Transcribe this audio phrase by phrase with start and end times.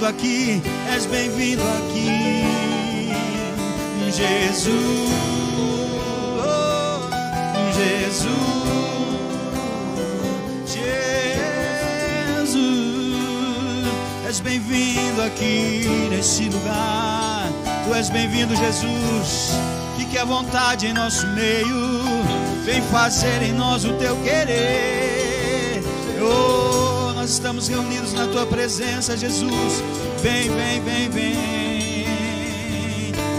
[0.00, 0.62] bem-vindo aqui,
[0.94, 2.42] és bem-vindo aqui.
[4.10, 5.10] Jesus,
[6.38, 7.00] oh,
[7.76, 8.30] Jesus,
[12.34, 12.56] Jesus,
[14.26, 17.48] és bem-vindo aqui nesse lugar.
[17.84, 19.52] Tu és bem-vindo, Jesus.
[19.98, 22.00] Fique à vontade em nosso meio.
[22.64, 25.82] Vem fazer em nós o teu querer.
[26.22, 26.89] Oh,
[27.20, 29.82] nós estamos reunidos na tua presença, Jesus.
[30.22, 31.36] Vem, vem, vem, vem.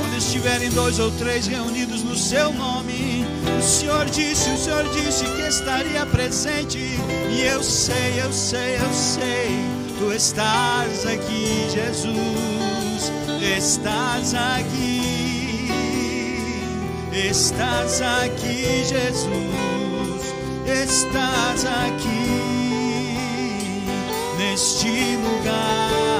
[0.05, 3.25] Onde estiverem dois ou três reunidos no seu nome,
[3.57, 6.77] o Senhor disse, o Senhor disse que estaria presente.
[6.77, 9.49] E eu sei, eu sei, eu sei.
[9.97, 13.11] Tu estás aqui, Jesus.
[13.57, 15.71] Estás aqui.
[17.11, 20.35] Estás aqui, Jesus.
[20.67, 22.40] Estás aqui
[24.51, 26.10] neste lugar.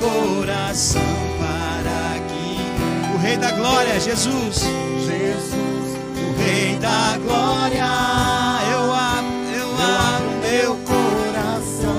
[0.00, 1.02] Coração
[1.38, 4.64] para que o Rei da Glória, Jesus,
[5.06, 7.86] Jesus, o Rei da Glória,
[8.72, 11.18] eu abro, eu abro meu coração.
[11.48, 11.94] coração,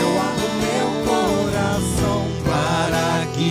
[0.00, 3.50] Eu abro meu coração para que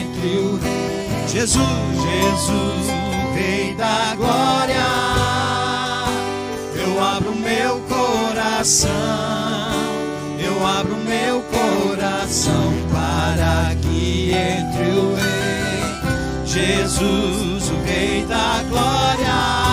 [0.00, 1.28] entre o Rei.
[1.28, 4.84] Jesus, Jesus, o Rei da Glória,
[6.76, 8.90] eu abro meu coração,
[10.38, 10.93] eu abro
[12.34, 19.63] coração para que entre o Rei Jesus, o Rei da Glória,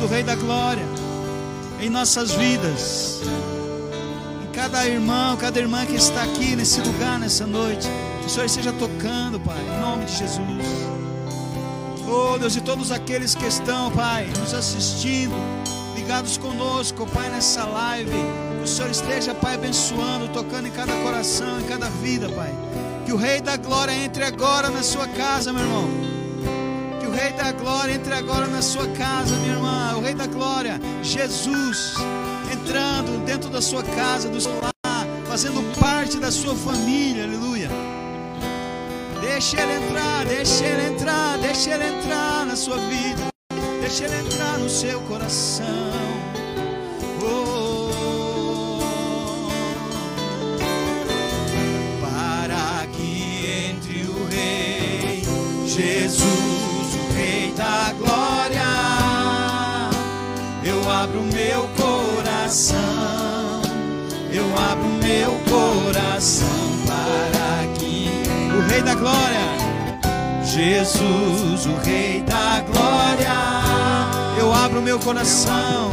[0.00, 0.84] bem-vindo, Rei da Glória,
[1.80, 3.20] em nossas vidas.
[4.42, 7.88] Em cada irmão, cada irmã que está aqui nesse lugar, nessa noite.
[8.20, 10.40] Que o Senhor esteja tocando, Pai, em nome de Jesus.
[12.08, 15.34] Oh, Deus, e todos aqueles que estão, Pai, nos assistindo,
[15.94, 18.10] ligados conosco, Pai, nessa live.
[18.58, 22.52] Que o Senhor esteja, Pai, abençoando, tocando em cada coração, em cada vida, Pai.
[23.04, 26.19] Que o Rei da Glória entre agora na sua casa, meu irmão.
[27.10, 29.96] O Rei da Glória entre agora na sua casa, minha irmã.
[29.96, 31.94] O Rei da Glória, Jesus,
[32.52, 37.68] entrando dentro da sua casa, do seu lar, fazendo parte da sua família, aleluia.
[39.20, 43.28] Deixa ele entrar, deixa ele entrar, deixa ele entrar na sua vida,
[43.80, 46.09] deixa ele entrar no seu coração.
[62.50, 63.62] Coração,
[64.32, 66.48] eu abro meu coração
[66.84, 68.10] para que
[68.56, 69.38] o Rei da Glória,
[70.44, 73.30] Jesus, o Rei da Glória,
[74.36, 75.92] eu abro meu coração,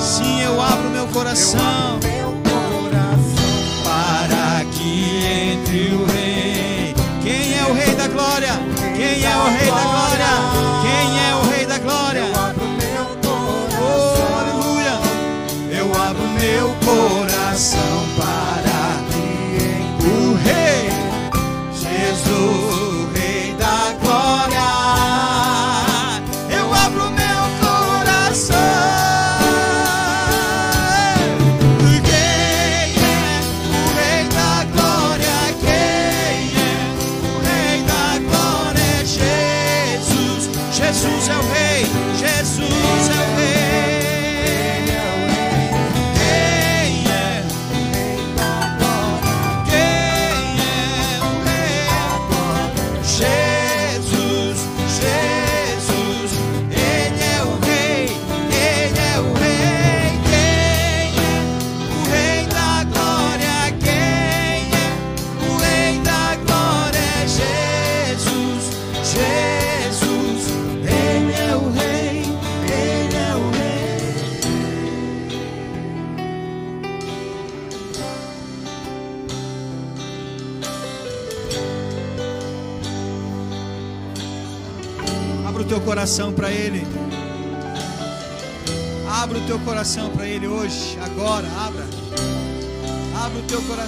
[0.00, 3.84] sim, eu abro meu coração Meu coração.
[3.84, 6.94] para que entre o Rei.
[7.22, 8.52] Quem é o Rei da Glória?
[8.96, 9.97] Quem é o Rei da Glória?
[16.88, 20.88] coração para que o rei.
[21.72, 22.97] Jesus.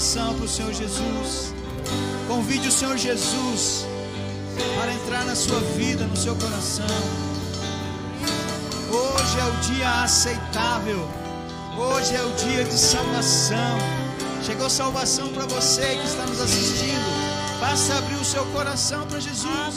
[0.00, 1.52] Coração para o Senhor Jesus.
[2.26, 3.84] Convide o Senhor Jesus
[4.74, 6.86] para entrar na sua vida, no seu coração.
[8.90, 11.06] Hoje é o dia aceitável.
[11.76, 13.76] Hoje é o dia de salvação.
[14.42, 17.60] Chegou salvação para você que está nos assistindo.
[17.60, 19.74] Basta abrir o seu coração para Jesus.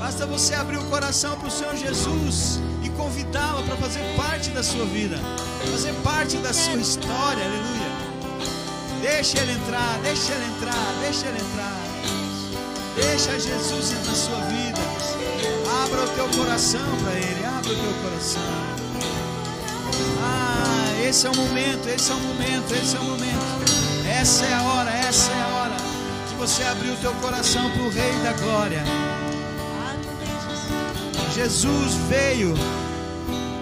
[0.00, 4.64] Basta você abrir o coração para o Senhor Jesus e convidá-lo para fazer parte da
[4.64, 5.20] sua vida,
[5.70, 7.83] fazer parte da sua história, aleluia.
[9.04, 11.76] Deixa ele entrar, deixa ele entrar, deixa ele entrar.
[12.96, 14.80] Deixa Jesus entrar na sua vida.
[15.84, 18.42] Abra o teu coração para ele, abra o teu coração.
[20.22, 24.08] Ah, esse é o momento, esse é o momento, esse é o momento.
[24.08, 25.76] Essa é a hora, essa é a hora
[26.26, 28.84] de você abrir o teu coração para o Rei da Glória.
[31.34, 32.54] Jesus veio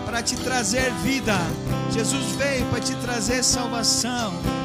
[0.07, 1.37] para te trazer vida.
[1.91, 4.62] Jesus veio para te trazer salvação.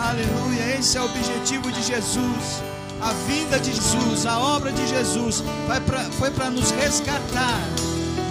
[0.00, 0.78] Aleluia.
[0.78, 2.62] Esse é o objetivo de Jesus.
[3.00, 5.42] A vinda de Jesus, a obra de Jesus
[6.18, 7.60] foi para nos resgatar,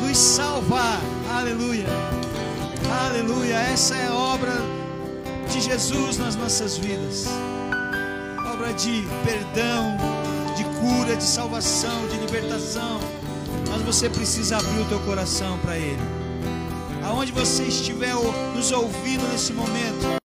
[0.01, 0.99] nos salvar.
[1.37, 1.87] Aleluia.
[3.05, 3.55] Aleluia.
[3.55, 4.53] Essa é a obra
[5.51, 7.25] de Jesus nas nossas vidas.
[8.53, 9.97] Obra de perdão,
[10.55, 12.99] de cura, de salvação, de libertação.
[13.69, 15.99] Mas você precisa abrir o teu coração para Ele.
[17.03, 18.13] Aonde você estiver
[18.55, 20.17] nos ouvindo nesse momento,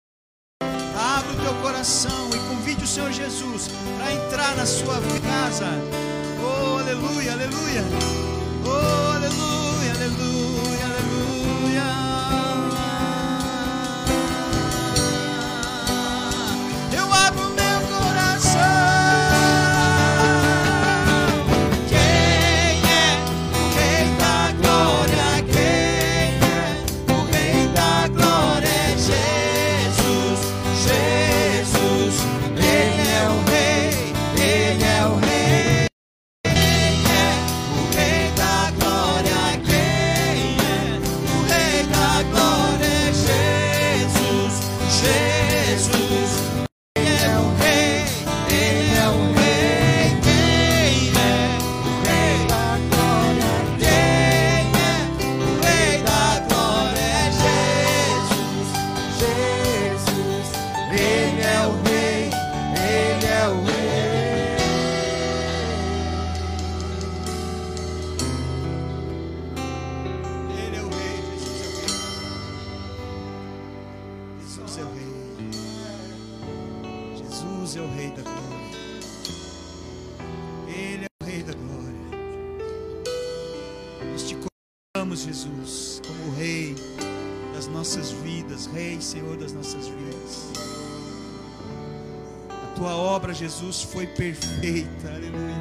[93.82, 95.08] foi perfeita.
[95.08, 95.56] Aleluia.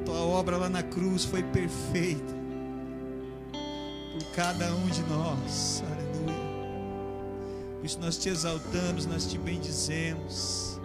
[0.00, 2.34] A tua obra lá na cruz foi perfeita
[4.12, 5.82] por cada um de nós.
[5.86, 6.44] Aleluia.
[7.78, 10.80] Por isso nós te exaltamos, nós te bendizemos.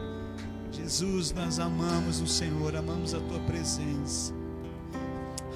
[0.71, 4.33] Jesus, nós amamos o Senhor, amamos a tua presença.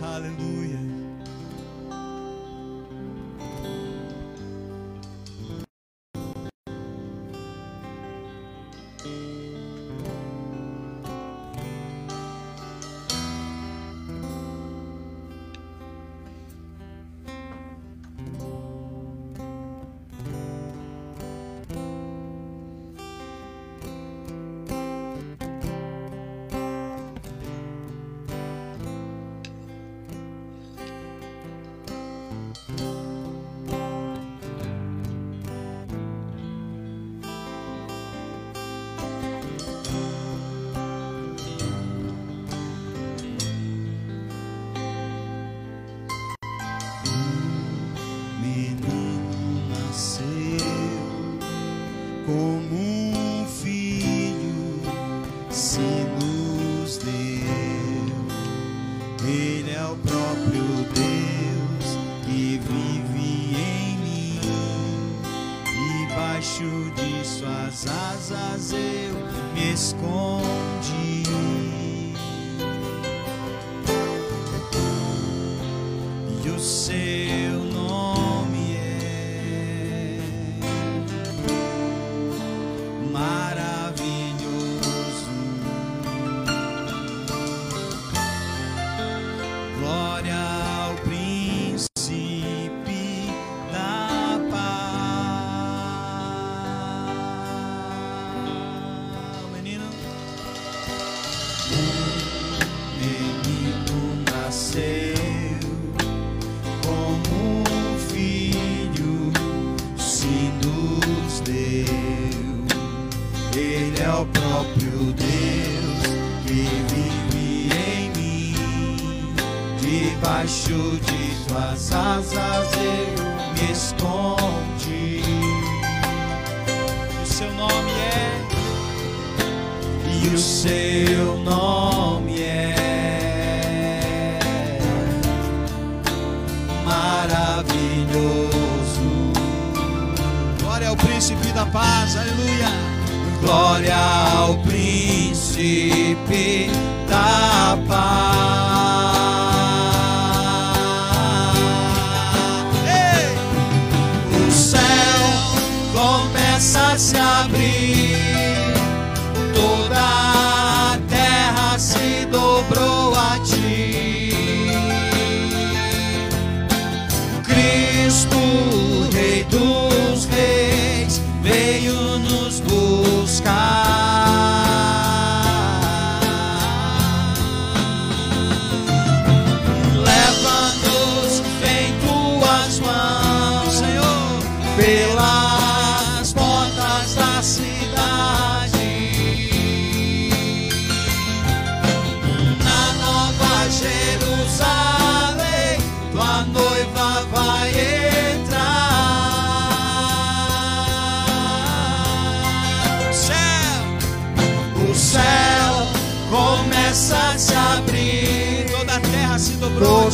[0.02, 0.93] Aleluia.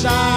[0.01, 0.28] time.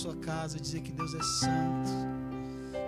[0.00, 1.90] Sua casa, dizer que Deus é santo,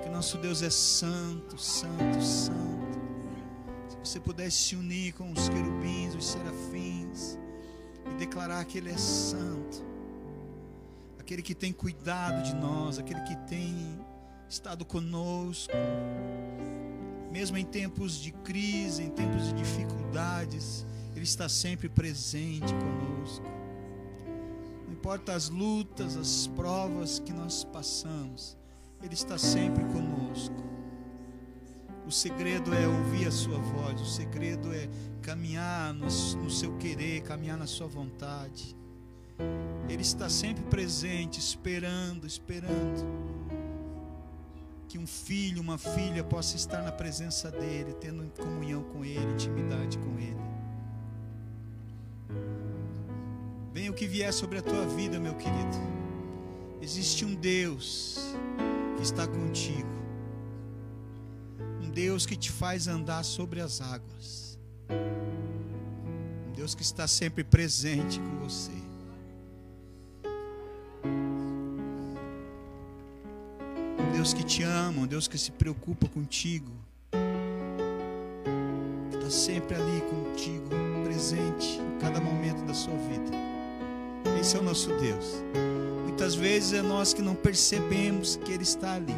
[0.02, 2.98] que nosso Deus é santo, santo, santo.
[3.90, 7.38] Se você puder se unir com os querubins, os serafins
[8.10, 9.84] e declarar que Ele é santo,
[11.18, 14.00] aquele que tem cuidado de nós, aquele que tem
[14.48, 15.74] estado conosco,
[17.30, 23.61] mesmo em tempos de crise, em tempos de dificuldades, Ele está sempre presente conosco.
[25.02, 28.56] Importa as lutas, as provas que nós passamos,
[29.02, 30.54] Ele está sempre conosco.
[32.06, 34.88] O segredo é ouvir a Sua voz, o segredo é
[35.20, 38.76] caminhar no, no seu querer, caminhar na Sua vontade.
[39.88, 43.04] Ele está sempre presente, esperando, esperando
[44.86, 49.98] que um filho, uma filha possa estar na presença dEle, tendo comunhão com Ele, intimidade
[49.98, 50.51] com Ele.
[53.72, 55.78] Venha o que vier sobre a tua vida, meu querido.
[56.82, 58.18] Existe um Deus
[58.96, 59.88] que está contigo.
[61.80, 64.58] Um Deus que te faz andar sobre as águas.
[64.90, 68.72] Um Deus que está sempre presente com você.
[73.98, 76.70] Um Deus que te ama, um Deus que se preocupa contigo.
[79.14, 80.68] Está sempre ali contigo,
[81.04, 83.51] presente em cada momento da sua vida.
[84.42, 85.40] Esse é o nosso Deus.
[86.02, 89.14] Muitas vezes é nós que não percebemos que Ele está ali,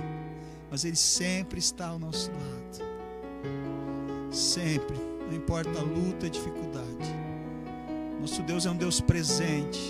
[0.71, 4.31] mas Ele sempre está ao nosso lado.
[4.31, 4.95] Sempre,
[5.27, 7.11] não importa a luta, a dificuldade.
[8.21, 9.81] Nosso Deus é um Deus presente,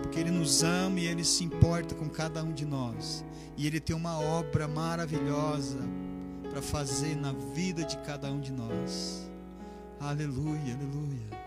[0.00, 3.22] porque Ele nos ama e Ele se importa com cada um de nós.
[3.58, 5.80] E Ele tem uma obra maravilhosa
[6.50, 9.30] para fazer na vida de cada um de nós.
[10.00, 11.41] Aleluia, aleluia.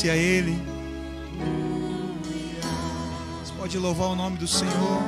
[0.00, 0.58] Agradecer a Ele.
[3.44, 5.02] Você pode louvar o nome do Senhor.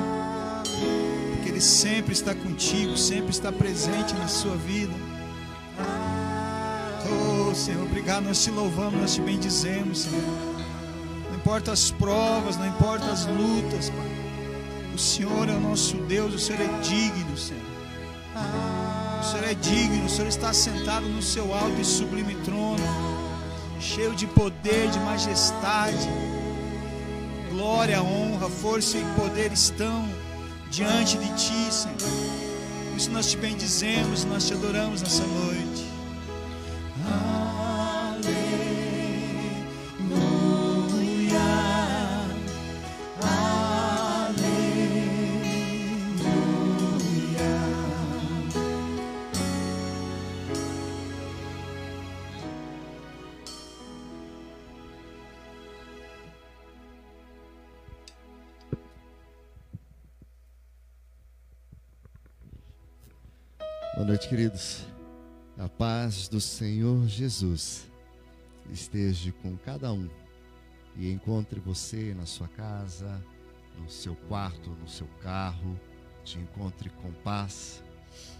[1.33, 4.93] Porque Ele sempre está contigo, sempre está presente na sua vida.
[7.09, 8.25] Oh, Senhor, obrigado.
[8.25, 10.21] Nós te louvamos, nós te bendizemos, Senhor.
[11.29, 14.13] Não importa as provas, não importa as lutas, Pai.
[14.93, 17.61] O Senhor é o nosso Deus, o Senhor é digno, Senhor.
[19.19, 22.77] O Senhor é digno, o Senhor está sentado no seu alto e sublime trono,
[23.93, 26.09] cheio de poder, de majestade.
[27.51, 30.09] Glória, honra, força e poder estão
[30.71, 31.97] diante de ti, Senhor.
[32.89, 35.92] Por isso nós te bendizemos, nós te adoramos nessa noite.
[65.57, 67.89] A paz do Senhor Jesus
[68.71, 70.07] esteja com cada um
[70.95, 73.19] e encontre você na sua casa,
[73.79, 75.79] no seu quarto, no seu carro,
[76.23, 77.83] te encontre com paz,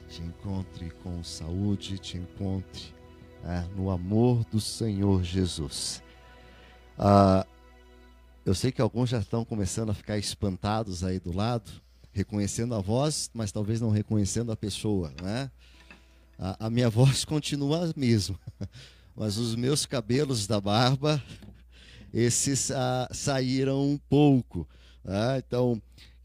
[0.08, 2.94] te encontre com saúde, te encontre
[3.44, 6.04] é, no amor do Senhor Jesus.
[6.96, 7.44] Ah,
[8.46, 11.72] eu sei que alguns já estão começando a ficar espantados aí do lado,
[12.12, 15.50] reconhecendo a voz, mas talvez não reconhecendo a pessoa, né?
[16.38, 18.40] A, a minha voz continua a mesma,
[19.16, 21.22] mas os meus cabelos da barba,
[22.14, 24.68] esses ah, saíram um pouco.
[25.04, 25.44] Né?
[25.46, 25.82] Então,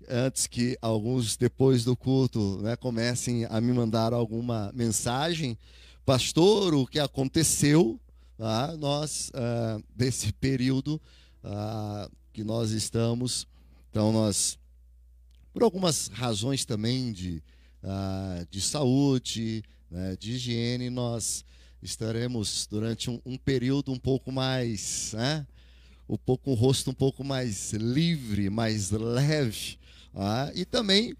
[0.08, 5.58] antes que alguns depois do culto né, comecem a me mandar alguma mensagem,
[6.04, 8.00] pastor, o que aconteceu,
[8.36, 8.76] tá?
[8.76, 11.00] nós ah, desse período
[11.44, 13.46] ah, que nós estamos,
[13.90, 14.58] então nós
[15.52, 17.42] por algumas razões também de,
[17.82, 21.44] ah, de saúde, né, de higiene, nós
[21.82, 25.46] estaremos durante um, um período um pouco mais, né,
[26.08, 29.78] um pouco o rosto um pouco mais livre, mais leve,
[30.14, 31.14] ah, e também,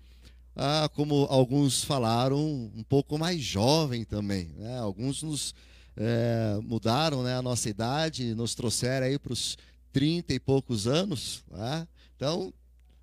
[0.57, 2.39] ah, como alguns falaram,
[2.75, 4.51] um pouco mais jovem também.
[4.57, 4.79] Né?
[4.79, 5.55] Alguns nos
[5.97, 9.57] é, mudaram né, a nossa idade, nos trouxeram aí para os
[9.93, 11.45] 30 e poucos anos.
[11.51, 11.87] Né?
[12.17, 12.53] Então,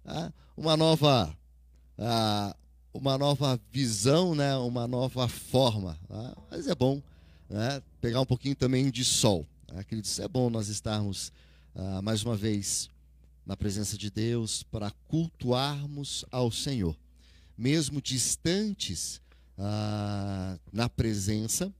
[0.05, 1.35] ah, uma nova
[1.97, 2.55] ah,
[2.95, 4.55] uma nova visão, né?
[4.55, 5.99] uma nova forma.
[6.09, 6.33] Né?
[6.49, 7.01] Mas é bom
[7.49, 7.81] né?
[7.99, 9.45] pegar um pouquinho também de sol.
[9.71, 9.81] Né?
[9.81, 11.31] Acredito, é bom nós estarmos
[11.75, 12.89] ah, mais uma vez
[13.45, 16.97] na presença de Deus para cultuarmos ao Senhor,
[17.57, 19.21] mesmo distantes
[19.57, 21.71] ah, na presença,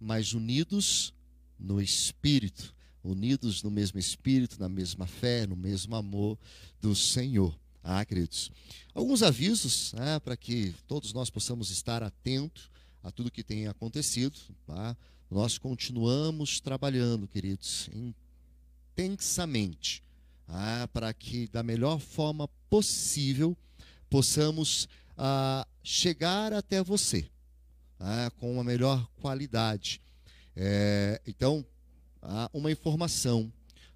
[0.00, 1.12] mas unidos
[1.58, 6.38] no Espírito, unidos no mesmo Espírito, na mesma fé, no mesmo amor
[6.80, 7.54] do Senhor.
[7.84, 8.50] Ah, queridos.
[8.94, 12.70] Alguns avisos né, para que todos nós possamos estar atentos
[13.02, 14.38] a tudo que tem acontecido.
[14.64, 14.96] Tá?
[15.28, 17.90] Nós continuamos trabalhando, queridos,
[18.96, 20.00] intensamente,
[20.46, 20.88] tá?
[20.92, 23.56] para que da melhor forma possível
[24.08, 27.28] possamos ah, chegar até você
[27.98, 28.30] tá?
[28.38, 30.00] com uma melhor qualidade.
[30.54, 31.66] É, então,
[32.20, 33.52] ah, uma informação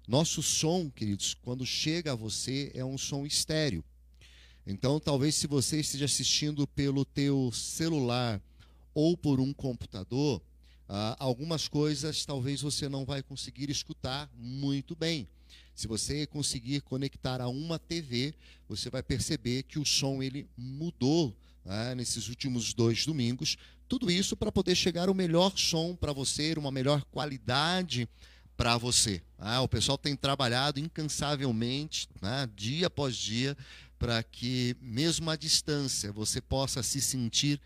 [0.07, 3.83] nosso som, queridos, quando chega a você é um som estéreo.
[4.65, 8.41] Então, talvez se você esteja assistindo pelo teu celular
[8.93, 10.41] ou por um computador,
[10.87, 15.27] ah, algumas coisas talvez você não vai conseguir escutar muito bem.
[15.75, 18.33] Se você conseguir conectar a uma TV,
[18.67, 23.57] você vai perceber que o som ele mudou né, nesses últimos dois domingos.
[23.87, 28.07] Tudo isso para poder chegar o melhor som para você, uma melhor qualidade
[28.57, 29.21] para você.
[29.37, 33.55] Ah, o pessoal tem trabalhado incansavelmente, né, dia após dia,
[33.99, 37.61] para que, mesmo à distância, você possa se sentir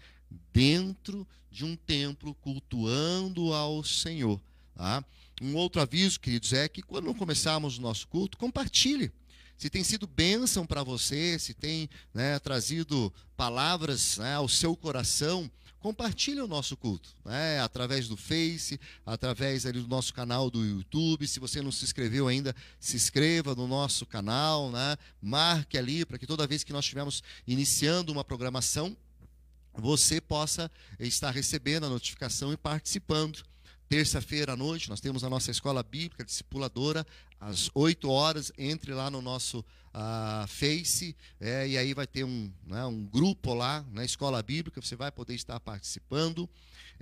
[0.53, 4.39] dentro de um templo cultuando ao Senhor.
[4.75, 5.03] Tá?
[5.41, 9.11] Um outro aviso, queridos, é que quando começarmos o nosso culto, compartilhe.
[9.57, 15.49] Se tem sido bênção para você, se tem né, trazido palavras né, ao seu coração,
[15.81, 17.59] compartilhe o nosso culto, né?
[17.59, 21.27] através do Face, através ali do nosso canal do YouTube.
[21.27, 24.95] Se você não se inscreveu ainda, se inscreva no nosso canal, né?
[25.21, 28.95] marque ali para que toda vez que nós estivermos iniciando uma programação,
[29.73, 33.43] você possa estar recebendo a notificação e participando.
[33.89, 37.05] Terça-feira à noite, nós temos a nossa escola bíblica discipuladora,
[37.41, 38.51] às 8 horas.
[38.57, 43.53] Entre lá no nosso uh, Face, é, e aí vai ter um, né, um grupo
[43.53, 46.49] lá na escola bíblica, você vai poder estar participando.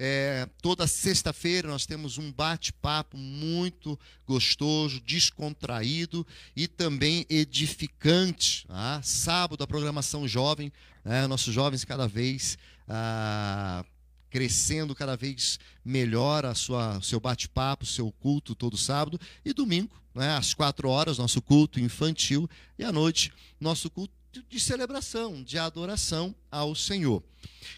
[0.02, 6.26] É, toda sexta-feira nós temos um bate-papo muito gostoso, descontraído
[6.56, 8.66] e também edificante.
[8.66, 9.02] Tá?
[9.04, 10.72] Sábado, a programação jovem,
[11.04, 12.58] né, nossos jovens cada vez.
[12.88, 13.86] Ah,
[14.30, 20.36] crescendo cada vez melhor a sua seu bate-papo, seu culto todo sábado e domingo, né,
[20.36, 24.14] às quatro horas nosso culto infantil e à noite nosso culto
[24.48, 27.24] de celebração, de adoração ao Senhor.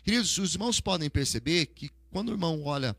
[0.03, 2.95] Queridos, os irmãos podem perceber que quando o irmão olha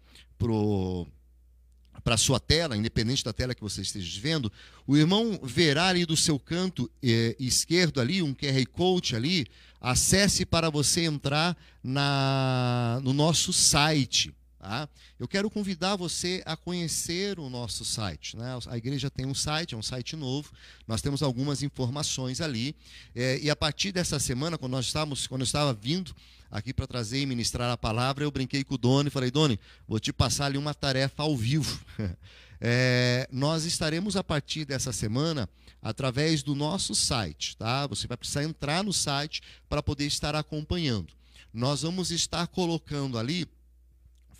[2.02, 4.50] para a sua tela, independente da tela que você esteja vendo,
[4.86, 9.46] o irmão verá ali do seu canto eh, esquerdo ali um QR Code ali
[9.80, 14.34] acesse para você entrar na, no nosso site.
[14.62, 14.88] Tá?
[15.18, 18.36] Eu quero convidar você a conhecer o nosso site.
[18.36, 18.46] Né?
[18.68, 20.52] A igreja tem um site, é um site novo.
[20.86, 22.72] Nós temos algumas informações ali.
[23.12, 26.14] É, e a partir dessa semana, quando nós estávamos, quando eu estava vindo
[26.48, 29.58] aqui para trazer e ministrar a palavra, eu brinquei com o Doni e falei, Doni,
[29.88, 31.84] vou te passar ali uma tarefa ao vivo.
[32.64, 35.48] É, nós estaremos a partir dessa semana
[35.82, 37.88] através do nosso site, tá?
[37.88, 41.12] Você vai precisar entrar no site para poder estar acompanhando.
[41.52, 43.48] nós vamos estar colocando ali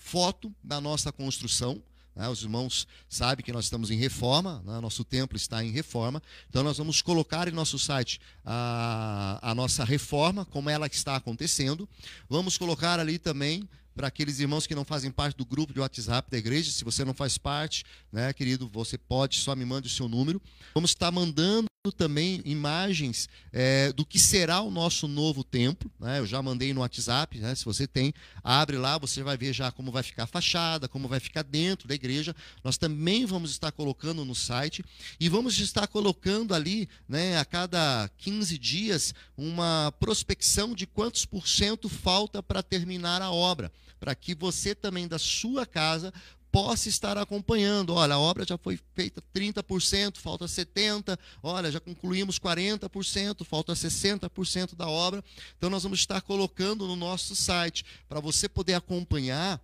[0.03, 1.83] foto da nossa construção.
[2.15, 2.29] Né?
[2.29, 4.81] Os irmãos sabem que nós estamos em reforma, né?
[4.81, 6.23] nosso templo está em reforma.
[6.49, 11.88] Então, nós vamos colocar em nosso site a, a nossa reforma, como ela está acontecendo.
[12.29, 16.31] Vamos colocar ali também para aqueles irmãos que não fazem parte do grupo de WhatsApp
[16.31, 16.71] da igreja.
[16.71, 20.41] Se você não faz parte, né, querido, você pode, só me mande o seu número.
[20.75, 25.90] Vamos estar mandando também imagens é, do que será o nosso novo templo.
[25.99, 26.21] Né?
[26.21, 27.57] Eu já mandei no WhatsApp, né?
[27.57, 28.14] se você tem,
[28.45, 31.88] abre lá, você vai ver já como vai ficar a fachada, como vai ficar dentro
[31.88, 32.37] da igreja.
[32.62, 34.85] Nós também vamos estar colocando no site
[35.18, 41.49] e vamos estar colocando ali, né, a cada 15 dias, uma prospecção de quantos por
[41.49, 46.14] cento falta para terminar a obra, para que você também da sua casa
[46.53, 47.95] possa estar acompanhando.
[47.95, 51.19] Olha, a obra já foi feita 30%, falta 70%.
[51.43, 55.25] Olha, já concluímos 40%, falta 60% da obra.
[55.57, 59.59] Então, nós vamos estar colocando no nosso site para você poder acompanhar.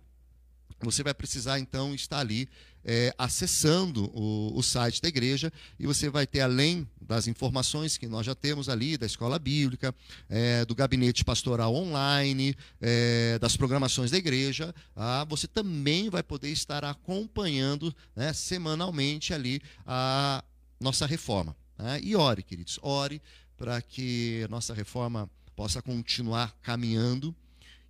[0.81, 2.49] Você vai precisar, então, estar ali
[2.91, 8.07] é, acessando o, o, site da igreja e você vai ter, além das informações que
[8.07, 9.93] nós já temos ali, da escola bíblica,
[10.27, 16.49] é, do gabinete pastoral online, é, das programações da igreja, ah, você também vai poder
[16.49, 20.43] estar acompanhando né, semanalmente ali a
[20.79, 21.55] nossa reforma.
[21.77, 21.99] Né?
[22.01, 23.21] E ore, queridos, ore
[23.55, 27.35] para que nossa reforma possa continuar caminhando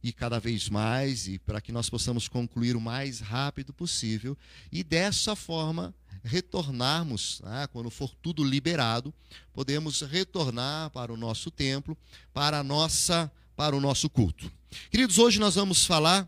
[0.01, 4.37] e cada vez mais, e para que nós possamos concluir o mais rápido possível,
[4.71, 5.93] e dessa forma
[6.23, 9.13] retornarmos, né, quando for tudo liberado,
[9.53, 11.97] podemos retornar para o nosso templo,
[12.33, 14.51] para nossa, para o nosso culto.
[14.89, 16.27] Queridos, hoje nós vamos falar,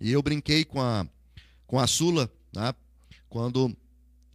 [0.00, 1.06] e eu brinquei com a,
[1.66, 2.74] com a Sula, né,
[3.28, 3.76] quando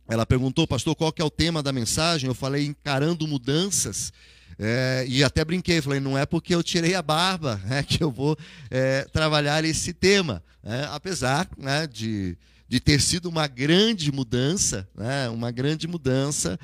[0.08, 2.28] ela perguntou, pastor, qual que é o tema da mensagem?
[2.28, 4.12] Eu falei encarando mudanças.
[4.60, 8.12] É, e até brinquei, falei, não é porque eu tirei a barba né, que eu
[8.12, 8.38] vou
[8.70, 10.44] é, trabalhar esse tema.
[10.62, 12.38] Né, apesar né, de,
[12.68, 16.60] de ter sido uma grande mudança, né, uma grande mudança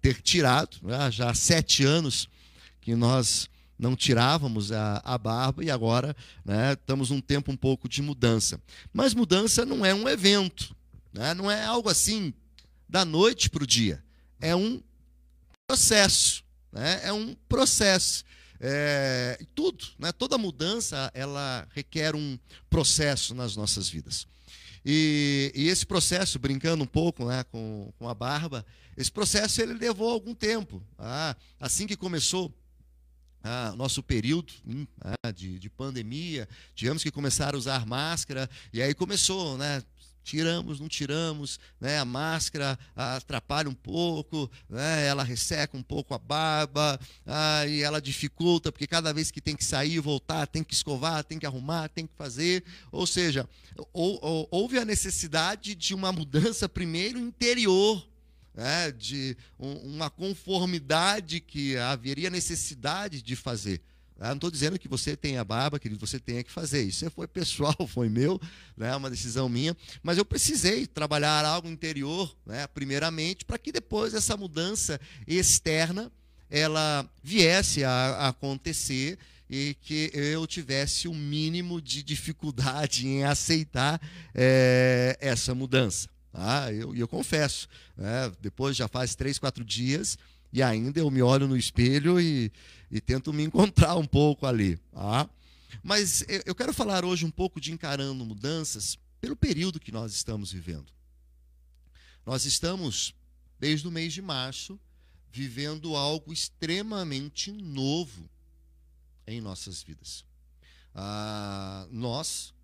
[0.00, 2.28] ter tirado, né, já há sete anos
[2.80, 7.88] que nós não tirávamos a, a barba e agora né, estamos num tempo um pouco
[7.88, 8.60] de mudança.
[8.92, 10.74] Mas mudança não é um evento,
[11.12, 12.32] né, não é algo assim
[12.88, 14.02] da noite para o dia.
[14.40, 14.80] É um
[15.66, 17.00] processo, né?
[17.02, 18.24] é um processo.
[18.58, 20.12] É, tudo, né?
[20.12, 22.38] toda mudança, ela requer um
[22.70, 24.26] processo nas nossas vidas.
[24.84, 28.64] E, e esse processo, brincando um pouco né, com, com a barba,
[28.96, 30.82] esse processo ele levou algum tempo.
[30.96, 32.54] Ah, assim que começou
[33.42, 34.52] ah, nosso período
[35.00, 39.82] ah, de, de pandemia, tivemos que começar a usar máscara, e aí começou, né?
[40.26, 41.98] Tiramos, não tiramos, né?
[41.98, 45.06] a máscara atrapalha um pouco, né?
[45.06, 49.54] ela resseca um pouco a barba, ah, e ela dificulta, porque cada vez que tem
[49.54, 52.64] que sair, voltar, tem que escovar, tem que arrumar, tem que fazer.
[52.90, 53.48] Ou seja,
[53.92, 58.04] ou, ou, houve a necessidade de uma mudança primeiro interior.
[58.52, 58.90] Né?
[58.90, 63.82] de um, uma conformidade que haveria necessidade de fazer.
[64.18, 66.82] Eu não estou dizendo que você tenha barba, querido, você tenha que fazer.
[66.82, 68.40] Isso foi pessoal, foi meu,
[68.76, 69.76] né, uma decisão minha.
[70.02, 76.10] Mas eu precisei trabalhar algo interior, né, primeiramente, para que depois essa mudança externa
[76.48, 79.18] ela viesse a, a acontecer
[79.50, 84.00] e que eu tivesse o um mínimo de dificuldade em aceitar
[84.34, 86.08] é, essa mudança.
[86.32, 90.18] Ah, eu, eu confesso, né, depois já faz três, quatro dias
[90.56, 92.50] e ainda eu me olho no espelho e
[92.90, 94.76] e tento me encontrar um pouco ali.
[94.92, 95.28] Tá?
[95.82, 100.52] Mas eu quero falar hoje um pouco de encarando mudanças pelo período que nós estamos
[100.52, 100.92] vivendo.
[102.24, 103.14] Nós estamos,
[103.58, 104.78] desde o mês de março,
[105.30, 108.28] vivendo algo extremamente novo
[109.26, 110.24] em nossas vidas.
[110.94, 112.54] Ah, nós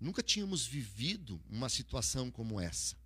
[0.00, 2.96] nunca tínhamos vivido uma situação como essa,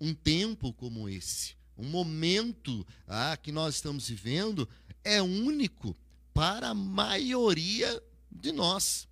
[0.00, 4.68] um tempo como esse, um momento ah, que nós estamos vivendo
[5.04, 5.96] é único
[6.34, 9.08] para a maioria de nós.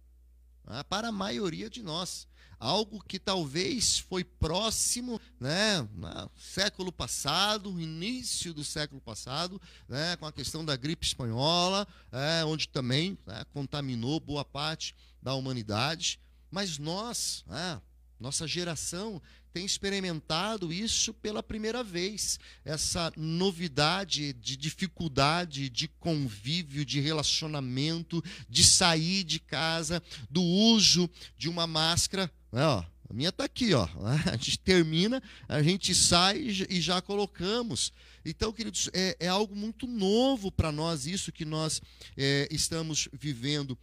[0.66, 0.82] Né?
[0.84, 2.26] Para a maioria de nós.
[2.58, 10.24] Algo que talvez foi próximo, né, no século passado, início do século passado, né, com
[10.24, 16.18] a questão da gripe espanhola, é, onde também né, contaminou boa parte da humanidade.
[16.50, 17.78] Mas nós, né,
[18.18, 19.20] nossa geração,
[19.56, 22.38] tem experimentado isso pela primeira vez.
[22.62, 31.48] Essa novidade de dificuldade de convívio, de relacionamento, de sair de casa, do uso de
[31.48, 32.30] uma máscara.
[32.52, 33.88] Né, ó, a minha está aqui, ó.
[34.30, 36.36] A gente termina, a gente sai
[36.68, 37.94] e já colocamos.
[38.26, 41.80] Então, queridos, é, é algo muito novo para nós, isso que nós
[42.14, 43.78] é, estamos vivendo.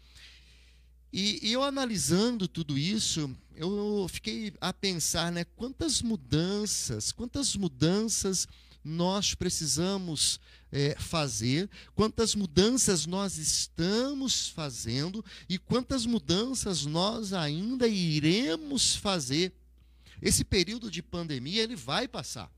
[1.16, 8.48] E, eu analisando tudo isso, eu fiquei a pensar, né, quantas mudanças, quantas mudanças
[8.84, 10.40] nós precisamos
[10.72, 19.54] é, fazer, quantas mudanças nós estamos fazendo e quantas mudanças nós ainda iremos fazer.
[20.20, 22.52] Esse período de pandemia ele vai passar.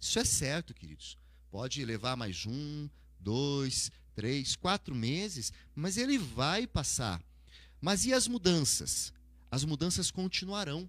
[0.00, 1.18] Isso é certo, queridos.
[1.50, 2.88] Pode levar mais um,
[3.18, 7.20] dois, três, quatro meses, mas ele vai passar.
[7.80, 9.12] Mas e as mudanças?
[9.50, 10.88] As mudanças continuarão.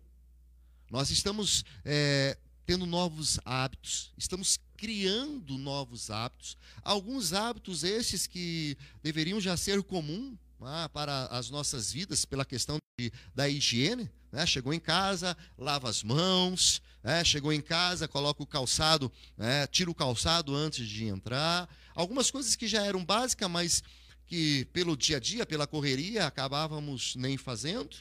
[0.89, 6.57] Nós estamos é, tendo novos hábitos, estamos criando novos hábitos.
[6.81, 12.77] Alguns hábitos estes que deveriam já ser comum ah, para as nossas vidas, pela questão
[12.99, 14.09] de, da higiene.
[14.31, 14.45] Né?
[14.45, 17.23] Chegou em casa, lava as mãos, né?
[17.23, 19.67] chegou em casa, coloca o calçado, né?
[19.67, 21.69] tira o calçado antes de entrar.
[21.95, 23.83] Algumas coisas que já eram básicas, mas
[24.29, 27.97] que pelo dia a dia, pela correria, acabávamos nem fazendo.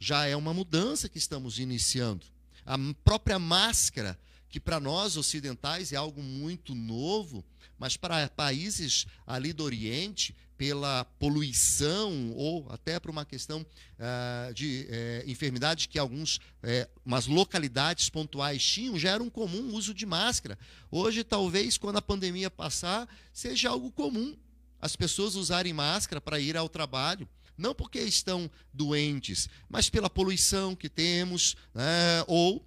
[0.00, 2.24] Já é uma mudança que estamos iniciando
[2.68, 4.18] a própria máscara,
[4.50, 7.42] que para nós ocidentais é algo muito novo,
[7.78, 14.86] mas para países ali do Oriente, pela poluição ou até por uma questão uh, de
[14.86, 20.58] uh, enfermidade que alguns, uh, localidades pontuais tinham, já era um comum uso de máscara.
[20.90, 24.36] Hoje, talvez, quando a pandemia passar, seja algo comum
[24.80, 30.76] as pessoas usarem máscara para ir ao trabalho não porque estão doentes, mas pela poluição
[30.76, 32.64] que temos, né, ou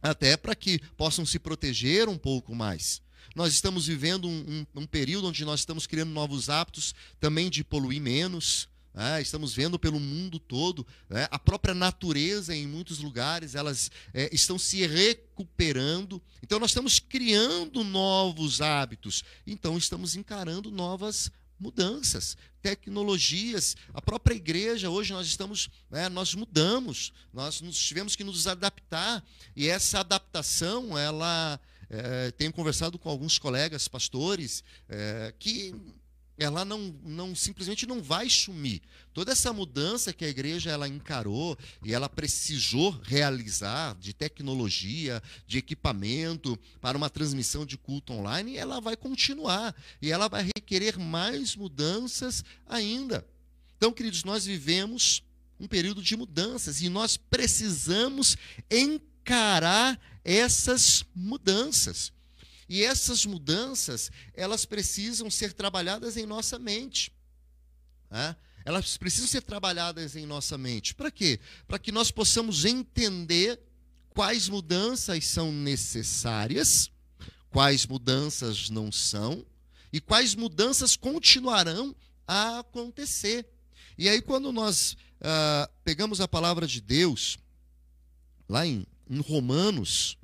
[0.00, 3.02] até para que possam se proteger um pouco mais.
[3.34, 7.64] Nós estamos vivendo um, um, um período onde nós estamos criando novos hábitos também de
[7.64, 8.68] poluir menos.
[8.94, 9.22] Né?
[9.22, 11.26] estamos vendo pelo mundo todo né?
[11.30, 17.82] a própria natureza em muitos lugares elas é, estão se recuperando então nós estamos criando
[17.82, 21.30] novos hábitos então estamos encarando novas
[21.62, 23.76] mudanças, tecnologias.
[23.94, 29.24] A própria igreja, hoje nós estamos, né, nós mudamos, nós tivemos que nos adaptar.
[29.54, 31.60] E essa adaptação, ela.
[31.94, 35.74] É, tenho conversado com alguns colegas pastores é, que
[36.42, 38.82] ela não, não simplesmente não vai sumir.
[39.14, 45.58] Toda essa mudança que a igreja ela encarou e ela precisou realizar de tecnologia, de
[45.58, 51.54] equipamento para uma transmissão de culto online, ela vai continuar e ela vai requerer mais
[51.54, 53.26] mudanças ainda.
[53.76, 55.22] Então, queridos, nós vivemos
[55.60, 58.36] um período de mudanças e nós precisamos
[58.70, 62.12] encarar essas mudanças.
[62.72, 67.12] E essas mudanças, elas precisam ser trabalhadas em nossa mente.
[68.10, 68.34] Né?
[68.64, 70.94] Elas precisam ser trabalhadas em nossa mente.
[70.94, 71.38] Para quê?
[71.68, 73.60] Para que nós possamos entender
[74.08, 76.90] quais mudanças são necessárias,
[77.50, 79.44] quais mudanças não são,
[79.92, 81.94] e quais mudanças continuarão
[82.26, 83.46] a acontecer.
[83.98, 87.36] E aí, quando nós ah, pegamos a palavra de Deus,
[88.48, 90.16] lá em, em Romanos,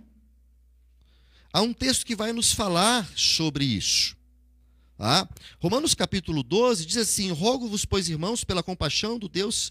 [1.53, 4.17] há um texto que vai nos falar sobre isso.
[4.97, 5.29] Tá?
[5.61, 9.71] Romanos capítulo 12 diz assim: Rogo-vos, pois, irmãos, pela compaixão do Deus,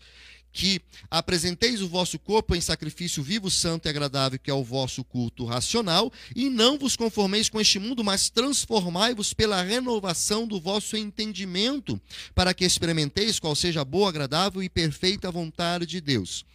[0.53, 5.03] que apresenteis o vosso corpo em sacrifício vivo, santo e agradável, que é o vosso
[5.03, 10.95] culto racional, e não vos conformeis com este mundo, mas transformai-vos pela renovação do vosso
[10.95, 11.99] entendimento,
[12.33, 16.45] para que experimenteis qual seja a boa, agradável e perfeita vontade de Deus.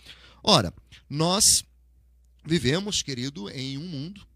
[0.43, 0.73] Ora,
[1.09, 1.63] nós
[2.45, 4.32] vivemos, querido, em um mundo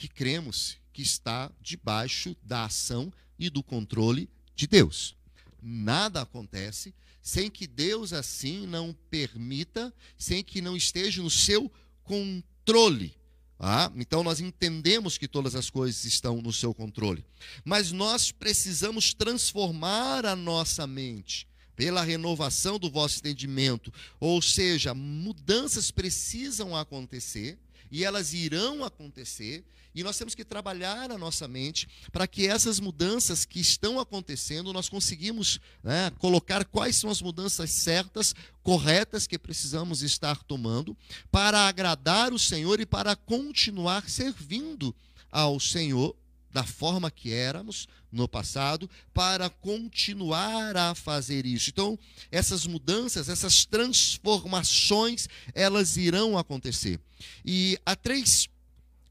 [0.00, 5.14] que cremos que está debaixo da ação e do controle de Deus.
[5.62, 11.70] Nada acontece sem que Deus assim não permita, sem que não esteja no seu
[12.02, 13.14] controle.
[13.58, 17.22] Ah, então nós entendemos que todas as coisas estão no seu controle.
[17.62, 21.46] Mas nós precisamos transformar a nossa mente
[21.76, 23.92] pela renovação do vosso entendimento.
[24.18, 27.58] Ou seja, mudanças precisam acontecer
[27.90, 29.64] e elas irão acontecer,
[29.94, 34.72] e nós temos que trabalhar a nossa mente para que essas mudanças que estão acontecendo,
[34.72, 40.96] nós conseguimos né, colocar quais são as mudanças certas, corretas que precisamos estar tomando
[41.30, 44.94] para agradar o Senhor e para continuar servindo
[45.30, 46.14] ao Senhor
[46.52, 51.70] da forma que éramos no passado, para continuar a fazer isso.
[51.70, 51.98] Então,
[52.30, 56.98] essas mudanças, essas transformações, elas irão acontecer.
[57.44, 58.48] E há três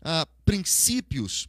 [0.01, 1.47] ah, princípios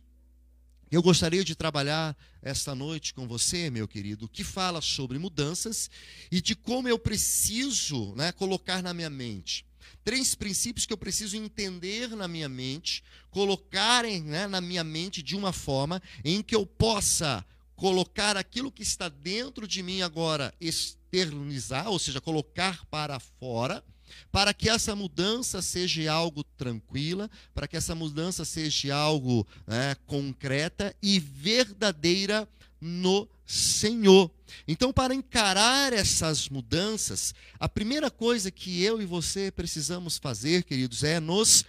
[0.88, 5.90] que eu gostaria de trabalhar esta noite com você, meu querido, que fala sobre mudanças
[6.32, 9.64] e de como eu preciso né, colocar na minha mente
[10.04, 15.36] três princípios que eu preciso entender na minha mente, colocarem né, na minha mente de
[15.36, 17.44] uma forma em que eu possa
[17.76, 23.82] colocar aquilo que está dentro de mim agora externizar, ou seja, colocar para fora,
[24.30, 30.94] para que essa mudança seja algo tranquila, para que essa mudança seja algo né, concreta
[31.02, 32.48] e verdadeira
[32.80, 34.30] no Senhor.
[34.66, 41.04] Então, para encarar essas mudanças, a primeira coisa que eu e você precisamos fazer, queridos,
[41.04, 41.64] é nos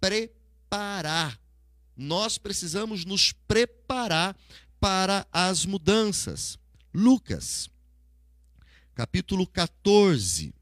[0.00, 1.38] preparar.
[1.96, 4.36] Nós precisamos nos preparar
[4.80, 6.58] para as mudanças.
[6.92, 7.70] Lucas,
[8.94, 10.54] capítulo 14.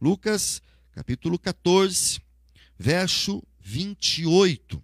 [0.00, 0.60] Lucas,
[0.92, 2.20] capítulo 14,
[2.78, 4.82] verso 28.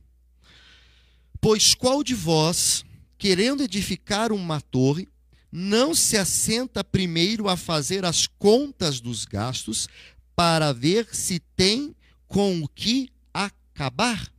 [1.41, 2.85] Pois qual de vós,
[3.21, 5.07] querendo edificar uma torre,
[5.53, 9.87] não se assenta primeiro a fazer as contas dos gastos
[10.35, 11.95] para ver se tem
[12.27, 14.33] com o que acabar?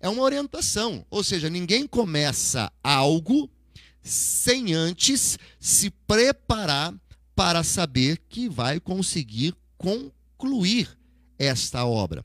[0.00, 3.50] É uma orientação, ou seja, ninguém começa algo
[4.00, 6.94] sem antes se preparar
[7.34, 10.88] para saber que vai conseguir concluir
[11.36, 12.24] esta obra.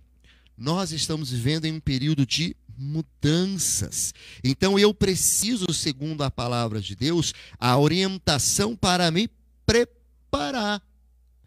[0.56, 4.14] Nós estamos vivendo em um período de mudanças.
[4.44, 9.30] Então eu preciso, segundo a palavra de Deus, a orientação para me
[9.66, 10.82] preparar.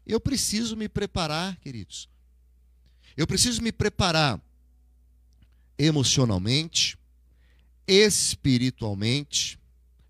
[0.06, 2.08] Eu preciso me preparar, queridos.
[3.16, 4.40] Eu preciso me preparar
[5.78, 6.98] emocionalmente,
[7.86, 9.58] espiritualmente,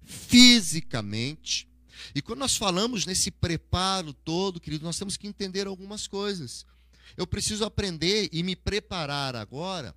[0.02, 1.68] fisicamente.
[2.14, 6.66] E quando nós falamos nesse preparo todo, querido, nós temos que entender algumas coisas.
[7.16, 9.94] Eu preciso aprender e me preparar agora,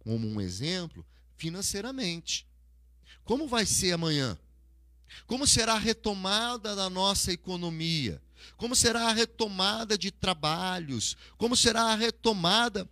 [0.00, 2.46] como um exemplo, financeiramente.
[3.24, 4.38] Como vai ser amanhã?
[5.26, 8.20] Como será a retomada da nossa economia?
[8.56, 11.16] Como será a retomada de trabalhos?
[11.36, 12.88] Como será a retomada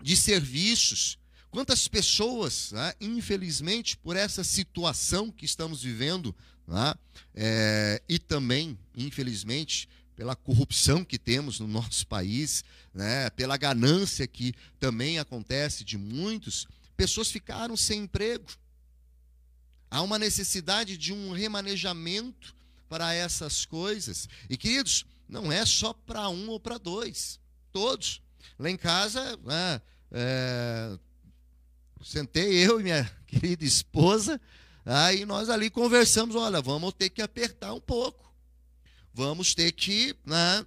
[0.00, 1.18] de serviços.
[1.50, 6.34] Quantas pessoas, né, infelizmente, por essa situação que estamos vivendo,
[6.66, 6.94] né,
[7.34, 9.88] é, e também, infelizmente,
[10.18, 16.66] pela corrupção que temos no nosso país, né, pela ganância que também acontece de muitos,
[16.96, 18.44] pessoas ficaram sem emprego.
[19.88, 22.52] Há uma necessidade de um remanejamento
[22.88, 24.28] para essas coisas.
[24.50, 27.38] E, queridos, não é só para um ou para dois,
[27.72, 28.20] todos.
[28.58, 30.98] Lá em casa, né, é,
[32.02, 34.40] sentei eu e minha querida esposa,
[34.84, 38.27] aí nós ali conversamos, olha, vamos ter que apertar um pouco.
[39.18, 40.64] Vamos ter que, né,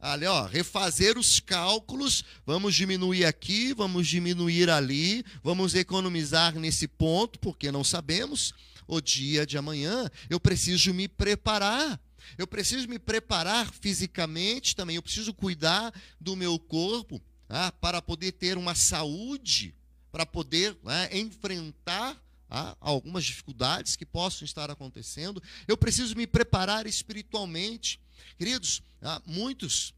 [0.00, 7.38] ali, ó, refazer os cálculos, vamos diminuir aqui, vamos diminuir ali, vamos economizar nesse ponto,
[7.38, 8.52] porque não sabemos
[8.88, 10.10] o dia de amanhã.
[10.28, 12.00] Eu preciso me preparar.
[12.36, 18.32] Eu preciso me preparar fisicamente também, eu preciso cuidar do meu corpo ah, para poder
[18.32, 19.76] ter uma saúde,
[20.10, 22.20] para poder né, enfrentar
[22.54, 25.42] ah, algumas dificuldades que possam estar acontecendo.
[25.66, 27.98] Eu preciso me preparar espiritualmente.
[28.36, 28.82] Queridos,
[29.24, 29.94] muitos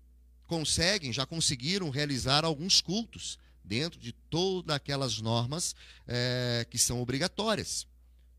[0.47, 5.75] conseguem, já conseguiram realizar alguns cultos dentro de todas aquelas normas
[6.07, 7.89] é, que são obrigatórias.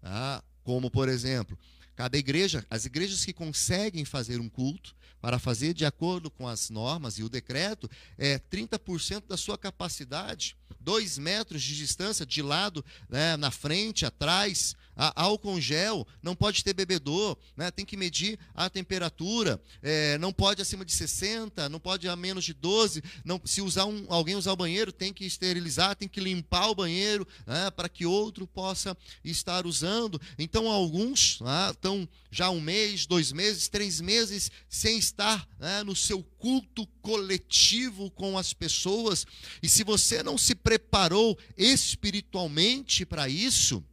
[0.02, 1.60] Ah, como, por exemplo,
[1.94, 4.96] cada igreja, as igrejas que conseguem fazer um culto,
[5.26, 10.56] para fazer de acordo com as normas e o decreto, é 30% da sua capacidade,
[10.80, 16.64] dois metros de distância de lado, né, na frente, atrás, a, álcool gel, não pode
[16.64, 21.80] ter bebedor, né, tem que medir a temperatura, é, não pode acima de 60, não
[21.80, 25.26] pode a menos de 12, não, se usar um, alguém usar o banheiro, tem que
[25.26, 30.20] esterilizar, tem que limpar o banheiro, né, para que outro possa estar usando.
[30.38, 35.96] Então, alguns né, estão já um mês, dois meses, três meses sem estar né, no
[35.96, 39.26] seu culto coletivo com as pessoas.
[39.64, 43.84] E se você não se preparou espiritualmente para isso,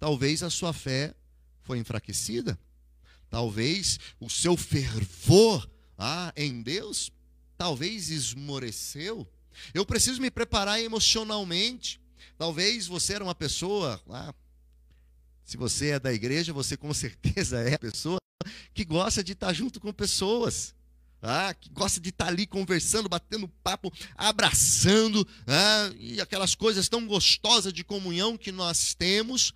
[0.00, 1.14] talvez a sua fé
[1.62, 2.58] foi enfraquecida.
[3.28, 7.12] Talvez o seu fervor ah, em Deus,
[7.56, 9.30] talvez esmoreceu.
[9.72, 12.00] Eu preciso me preparar emocionalmente.
[12.36, 14.34] Talvez você era uma pessoa ah,
[15.50, 18.18] se você é da igreja, você com certeza é a pessoa
[18.72, 20.74] que gosta de estar junto com pessoas.
[21.20, 27.04] Ah, que gosta de estar ali conversando, batendo papo, abraçando, ah, e aquelas coisas tão
[27.06, 29.52] gostosas de comunhão que nós temos.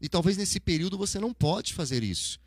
[0.00, 2.38] E talvez nesse período você não pode fazer isso.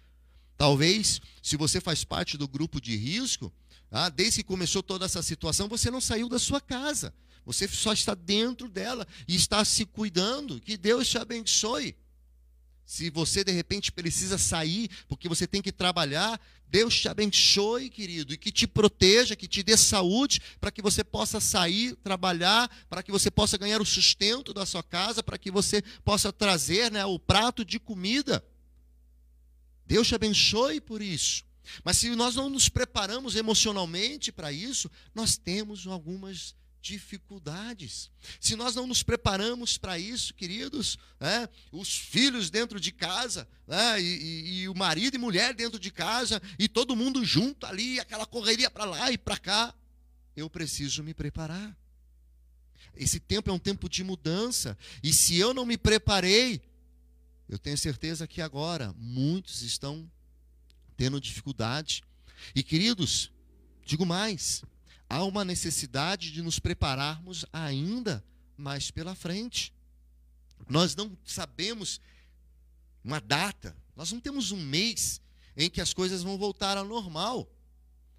[0.57, 3.51] Talvez, se você faz parte do grupo de risco,
[3.89, 7.13] ah, desde que começou toda essa situação, você não saiu da sua casa.
[7.45, 10.59] Você só está dentro dela e está se cuidando.
[10.61, 11.95] Que Deus te abençoe.
[12.85, 18.33] Se você de repente precisa sair porque você tem que trabalhar, Deus te abençoe, querido,
[18.33, 23.03] e que te proteja, que te dê saúde, para que você possa sair, trabalhar, para
[23.03, 27.05] que você possa ganhar o sustento da sua casa, para que você possa trazer né,
[27.05, 28.43] o prato de comida.
[29.85, 31.43] Deus te abençoe por isso.
[31.83, 38.09] Mas se nós não nos preparamos emocionalmente para isso, nós temos algumas dificuldades.
[38.39, 44.01] Se nós não nos preparamos para isso, queridos, né, os filhos dentro de casa, né,
[44.01, 47.99] e, e, e, o marido e mulher dentro de casa, e todo mundo junto ali,
[47.99, 49.73] aquela correria para lá e para cá,
[50.35, 51.77] eu preciso me preparar.
[52.95, 56.61] Esse tempo é um tempo de mudança, e se eu não me preparei,
[57.47, 60.09] eu tenho certeza que agora muitos estão
[60.97, 62.03] tendo dificuldade.
[62.55, 63.31] E queridos,
[63.85, 64.63] digo mais,
[65.11, 68.23] há uma necessidade de nos prepararmos ainda
[68.55, 69.73] mais pela frente.
[70.69, 71.99] Nós não sabemos
[73.03, 75.19] uma data, nós não temos um mês
[75.57, 77.51] em que as coisas vão voltar ao normal.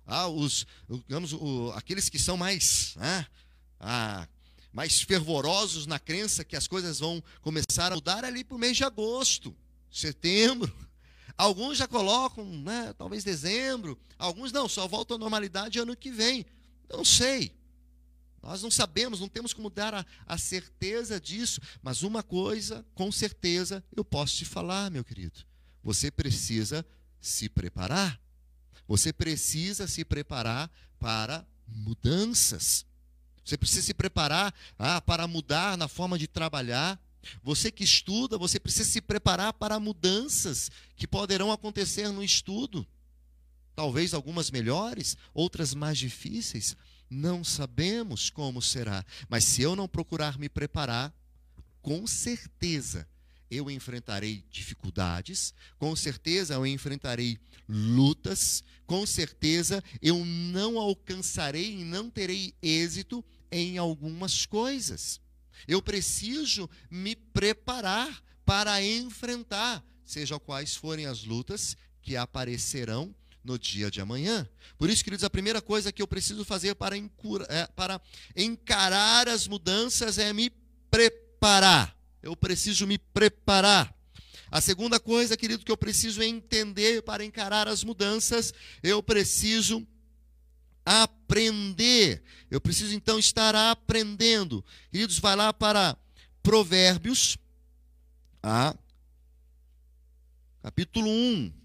[0.05, 3.27] Ah, os, digamos, o, aqueles que são mais, ah,
[3.81, 4.29] ah,
[4.71, 8.77] mais fervorosos na crença que as coisas vão começar a mudar ali para o mês
[8.77, 9.57] de agosto,
[9.91, 10.71] setembro.
[11.39, 13.99] Alguns já colocam, né, talvez dezembro.
[14.19, 16.45] Alguns não, só voltam à normalidade ano que vem.
[16.93, 17.57] Eu não sei.
[18.43, 21.61] Nós não sabemos, não temos como dar a, a, certeza disso.
[21.81, 25.41] Mas uma coisa, com certeza, eu posso te falar, meu querido.
[25.83, 26.85] Você precisa
[27.21, 28.21] se preparar.
[28.87, 32.85] Você precisa se preparar para mudanças.
[33.45, 37.01] Você precisa se preparar ah, para mudar na forma de trabalhar.
[37.43, 42.87] Você que estuda, você precisa se preparar para mudanças que poderão acontecer no estudo.
[43.75, 46.77] Talvez algumas melhores, outras mais difíceis.
[47.09, 49.05] Não sabemos como será.
[49.29, 51.13] Mas se eu não procurar me preparar,
[51.81, 53.09] com certeza
[53.51, 62.09] eu enfrentarei dificuldades, com certeza eu enfrentarei lutas, com certeza eu não alcançarei e não
[62.09, 65.21] terei êxito em algumas coisas.
[65.69, 73.15] Eu preciso me preparar para enfrentar, seja quais forem as lutas que aparecerão
[73.45, 74.49] no dia de amanhã.
[74.79, 78.01] Por isso, queridos, a primeira coisa que eu preciso fazer para, é, para
[78.37, 80.51] encarar as mudanças é me
[80.91, 81.97] preparar.
[82.23, 83.95] Eu preciso me preparar.
[84.51, 89.87] A segunda coisa, querido, que eu preciso entender para encarar as mudanças, eu preciso
[90.85, 92.23] aprender.
[92.51, 94.65] Eu preciso então estar aprendendo.
[94.91, 95.97] Queridos, vai lá para
[96.43, 97.39] Provérbios,
[98.43, 98.77] ah,
[100.63, 101.62] capítulo 1.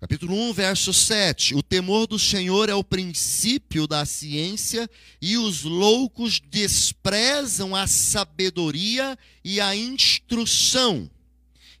[0.00, 1.56] Capítulo 1, verso 7.
[1.56, 4.88] O temor do Senhor é o princípio da ciência,
[5.20, 11.10] e os loucos desprezam a sabedoria e a instrução.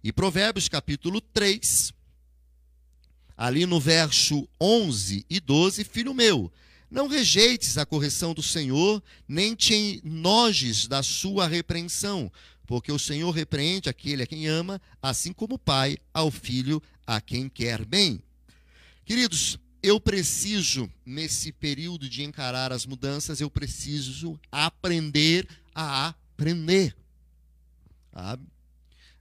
[0.02, 1.92] E Provérbios capítulo 3,
[3.36, 6.52] ali no verso 11 e 12, filho meu,
[6.90, 12.32] não rejeites a correção do Senhor, nem te enojes da sua repreensão,
[12.66, 17.22] porque o Senhor repreende aquele a quem ama, assim como o pai ao filho a
[17.22, 18.22] quem quer bem.
[19.02, 26.94] Queridos, eu preciso, nesse período de encarar as mudanças, eu preciso aprender a aprender.
[28.12, 28.46] Sabe?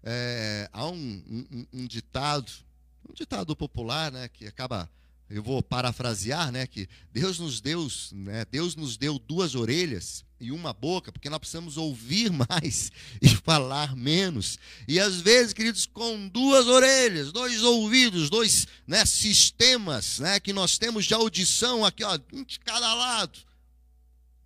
[0.04, 2.52] É, há um, um, um, ditado,
[3.10, 4.90] um ditado popular, né, que acaba,
[5.30, 10.52] eu vou parafrasear, né, que Deus nos deu, né, Deus nos deu duas orelhas e
[10.52, 14.58] uma boca, porque nós precisamos ouvir mais e falar menos.
[14.88, 20.78] E às vezes, queridos, com duas orelhas, dois ouvidos, dois né, sistemas né, que nós
[20.78, 23.40] temos de audição aqui, ó, de cada lado,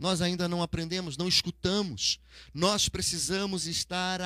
[0.02, 2.20] nós ainda não aprendemos, não escutamos.
[2.54, 4.20] Nós precisamos estar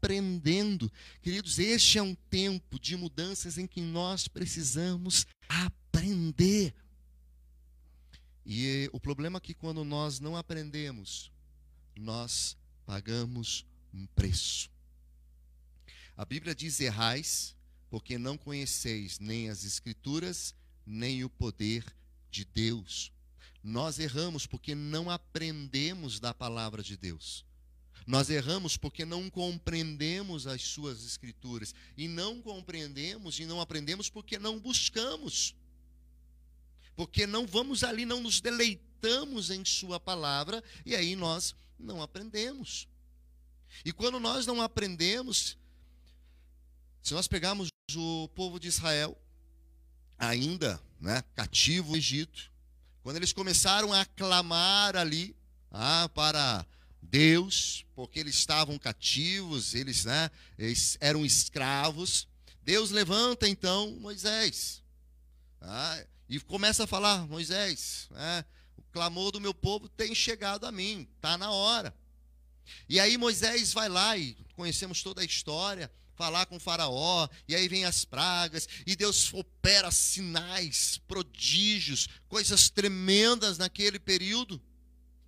[0.00, 0.90] aprendendo.
[1.20, 6.72] Queridos, este é um tempo de mudanças em que nós precisamos aprender.
[8.52, 11.30] E o problema é que quando nós não aprendemos,
[11.94, 14.68] nós pagamos um preço.
[16.16, 17.56] A Bíblia diz: errais,
[17.88, 20.52] porque não conheceis nem as Escrituras,
[20.84, 21.84] nem o poder
[22.28, 23.12] de Deus.
[23.62, 27.44] Nós erramos porque não aprendemos da palavra de Deus.
[28.04, 31.72] Nós erramos porque não compreendemos as suas escrituras.
[31.96, 35.54] E não compreendemos e não aprendemos porque não buscamos
[37.00, 42.86] porque não vamos ali, não nos deleitamos em Sua palavra, e aí nós não aprendemos.
[43.82, 45.56] E quando nós não aprendemos,
[47.02, 49.18] se nós pegarmos o povo de Israel,
[50.18, 52.52] ainda né, cativo no Egito,
[53.02, 55.34] quando eles começaram a clamar ali
[55.70, 56.66] ah, para
[57.00, 62.28] Deus, porque eles estavam cativos, eles, né, eles eram escravos,
[62.62, 64.82] Deus levanta então Moisés.
[65.62, 68.44] Ah, e começa a falar, Moisés, né,
[68.92, 71.92] clamor do meu povo tem chegado a mim, está na hora.
[72.88, 77.56] E aí Moisés vai lá e conhecemos toda a história, falar com o faraó, e
[77.56, 84.62] aí vem as pragas, e Deus opera sinais, prodígios, coisas tremendas naquele período.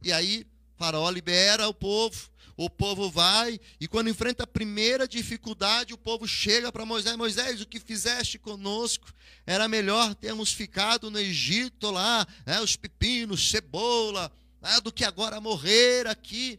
[0.05, 0.47] E aí
[0.83, 6.27] faraó libera o povo, o povo vai, e quando enfrenta a primeira dificuldade, o povo
[6.27, 9.15] chega para Moisés: Moisés, o que fizeste conosco?
[9.47, 15.41] Era melhor termos ficado no Egito lá, né, os pepinos, cebola, né, do que agora
[15.41, 16.59] morrer aqui.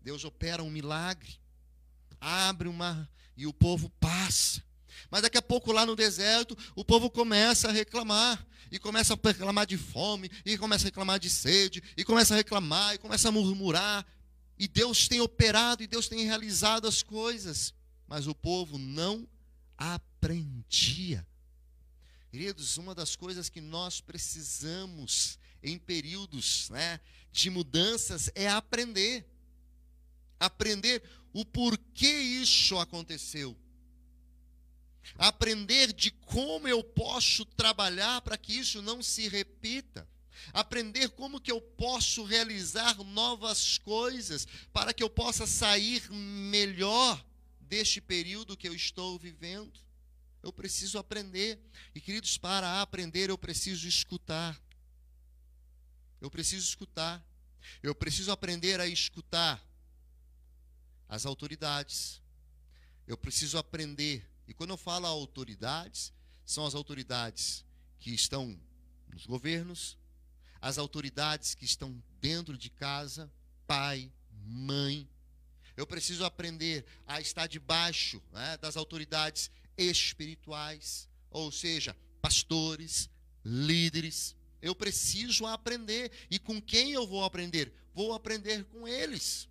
[0.00, 1.36] Deus opera um milagre,
[2.20, 4.62] abre uma e o povo passa.
[5.10, 8.46] Mas daqui a pouco lá no deserto, o povo começa a reclamar.
[8.74, 12.36] E começa a reclamar de fome, e começa a reclamar de sede, e começa a
[12.36, 14.04] reclamar, e começa a murmurar.
[14.58, 17.72] E Deus tem operado, e Deus tem realizado as coisas.
[18.04, 19.28] Mas o povo não
[19.78, 21.24] aprendia.
[22.32, 26.98] Queridos, uma das coisas que nós precisamos em períodos né,
[27.30, 29.24] de mudanças é aprender.
[30.40, 31.00] Aprender
[31.32, 33.56] o porquê isso aconteceu.
[35.16, 40.08] Aprender de como eu posso trabalhar para que isso não se repita.
[40.52, 47.24] Aprender como que eu posso realizar novas coisas para que eu possa sair melhor
[47.60, 49.80] deste período que eu estou vivendo.
[50.42, 51.58] Eu preciso aprender.
[51.94, 54.60] E queridos, para aprender eu preciso escutar.
[56.20, 57.24] Eu preciso escutar.
[57.82, 59.64] Eu preciso aprender a escutar
[61.08, 62.20] as autoridades.
[63.06, 64.28] Eu preciso aprender.
[64.46, 66.12] E quando eu falo autoridades,
[66.44, 67.64] são as autoridades
[67.98, 68.58] que estão
[69.08, 69.96] nos governos,
[70.60, 73.30] as autoridades que estão dentro de casa,
[73.66, 75.08] pai, mãe.
[75.76, 83.10] Eu preciso aprender a estar debaixo né, das autoridades espirituais, ou seja, pastores,
[83.44, 84.36] líderes.
[84.62, 86.10] Eu preciso aprender.
[86.30, 87.72] E com quem eu vou aprender?
[87.92, 89.48] Vou aprender com eles.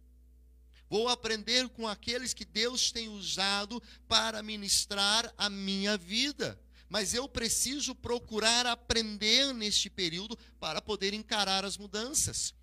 [0.94, 6.62] Vou aprender com aqueles que Deus tem usado para ministrar a minha vida.
[6.88, 12.54] Mas eu preciso procurar aprender neste período para poder encarar as mudanças.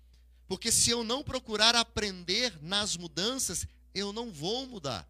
[0.47, 5.05] Porque se eu não procurar aprender nas mudanças, eu não vou mudar.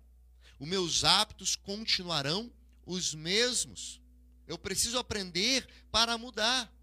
[0.59, 2.51] Os meus hábitos continuarão
[2.87, 4.01] os mesmos.
[4.47, 6.73] Eu preciso aprender para mudar.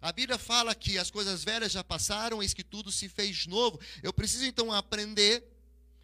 [0.00, 3.78] A Bíblia fala que as coisas velhas já passaram, eis que tudo se fez novo.
[4.02, 5.51] Eu preciso então aprender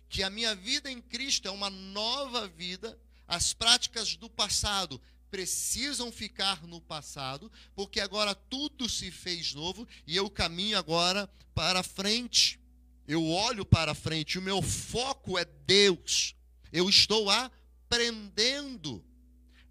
[0.08, 5.00] que a minha vida em Cristo é uma nova vida, as práticas do passado
[5.30, 11.82] precisam ficar no passado, porque agora tudo se fez novo e eu caminho agora para
[11.82, 12.58] frente.
[13.06, 16.34] Eu olho para frente, o meu foco é Deus.
[16.72, 19.04] Eu estou aprendendo.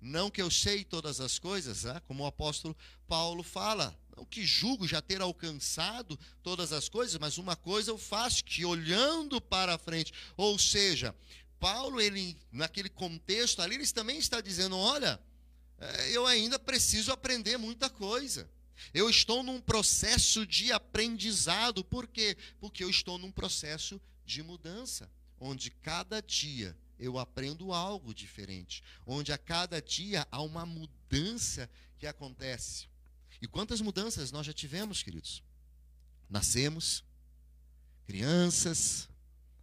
[0.02, 2.00] Não que eu sei todas as coisas, né?
[2.08, 2.76] como o apóstolo
[3.08, 8.00] Paulo fala, não que julgo já ter alcançado todas as coisas, mas uma coisa eu
[8.00, 11.16] faço, que olhando para frente, ou seja,
[11.60, 15.20] Paulo, ele, naquele contexto ali, ele também está dizendo: olha,
[15.78, 18.50] é, eu ainda preciso aprender muita coisa.
[18.92, 21.84] Eu estou num processo de aprendizado.
[21.84, 22.36] Por quê?
[22.60, 25.10] Porque eu estou num processo de mudança,
[25.40, 32.08] onde cada dia eu aprendo algo diferente, onde a cada dia há uma mudança que
[32.08, 32.88] acontece.
[33.42, 35.44] E quantas mudanças nós já tivemos, queridos?
[36.30, 37.04] Nascemos,
[38.06, 39.08] crianças,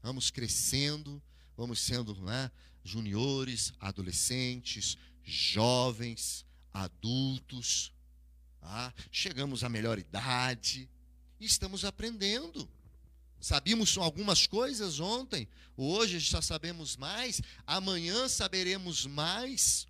[0.03, 1.23] vamos crescendo,
[1.57, 2.51] vamos sendo né,
[2.85, 7.93] juniores, adolescentes, jovens, adultos,
[8.63, 10.89] ah, chegamos à melhor idade
[11.41, 12.69] e estamos aprendendo.
[13.41, 15.47] Sabíamos algumas coisas ontem,
[15.77, 19.87] hoje já sabemos mais, amanhã saberemos mais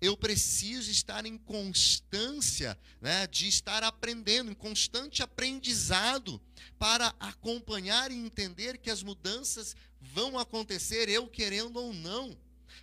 [0.00, 6.40] eu preciso estar em constância, né, de estar aprendendo, em constante aprendizado,
[6.78, 12.36] para acompanhar e entender que as mudanças vão acontecer, eu querendo ou não.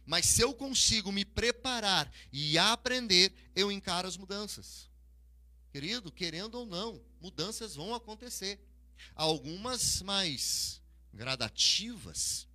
[0.05, 4.87] Mas se eu consigo me preparar e aprender, eu encaro as mudanças.
[5.71, 8.59] Querido, querendo ou não, mudanças vão acontecer.
[9.15, 10.81] Algumas mais
[11.13, 12.46] gradativas,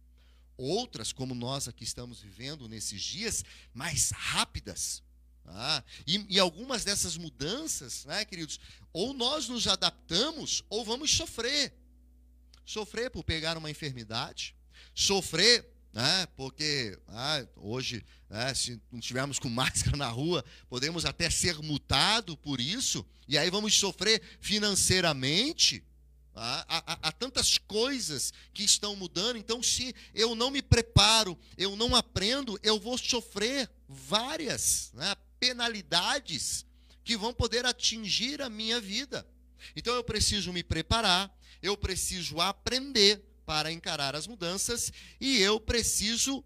[0.56, 3.44] outras, como nós aqui estamos vivendo nesses dias,
[3.74, 5.02] mais rápidas.
[5.44, 8.60] Ah, e, e, algumas dessas mudanças, né, queridos,
[8.92, 11.74] ou nós nos adaptamos ou vamos sofrer.
[12.64, 14.54] Sofrer por pegar uma enfermidade,
[14.94, 21.28] sofrer, né, porque ah, hoje, né, se não estivermos com máscara na rua, podemos até
[21.28, 25.84] ser multado por isso, e aí vamos sofrer financeiramente.
[26.34, 31.76] Há, há, há, tantas coisas que estão mudando, então, se eu não me preparo, eu
[31.76, 36.64] não aprendo, eu vou sofrer várias né, penalidades
[37.04, 39.26] que vão poder atingir a minha vida.
[39.76, 41.30] Então eu preciso me preparar,
[41.62, 46.44] eu preciso aprender para encarar as mudanças e eu preciso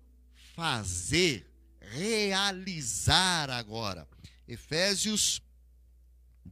[0.54, 1.46] fazer,
[1.80, 4.08] realizar agora.
[4.48, 5.42] Efésios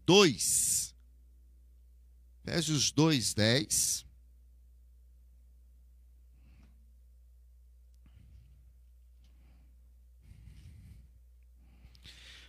[0.04, 0.93] 2.
[2.46, 4.04] Efésios 2, 10.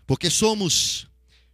[0.05, 1.07] Porque somos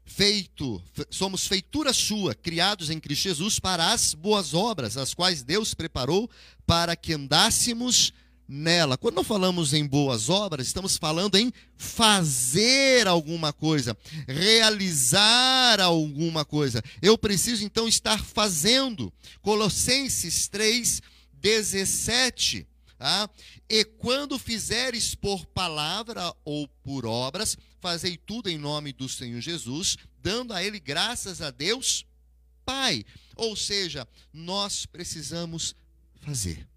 [0.03, 5.73] feito, somos feitura sua, criados em Cristo Jesus para as boas obras, as quais Deus
[5.73, 6.29] preparou
[6.65, 8.11] para que andássemos
[8.51, 8.97] nela.
[8.97, 13.97] Quando não falamos em boas obras, estamos falando em fazer alguma coisa,
[14.27, 16.83] realizar alguma coisa.
[17.01, 19.11] Eu preciso então estar fazendo.
[19.41, 21.01] Colossenses 3,
[21.33, 22.67] 17.
[22.97, 23.29] Tá?
[23.69, 29.97] E quando fizeres por palavra ou por obras, fazei tudo em nome do Senhor Jesus,
[30.21, 32.05] dando a Ele graças a Deus,
[32.65, 33.05] Pai.
[33.35, 35.73] Ou seja, nós precisamos
[36.19, 36.70] fazer.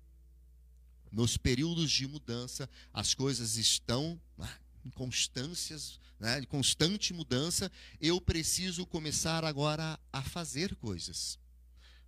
[1.15, 4.53] Nos períodos de mudança, as coisas estão ah,
[4.85, 7.71] em constâncias, né, em constante mudança.
[8.01, 11.39] Eu preciso começar agora a fazer coisas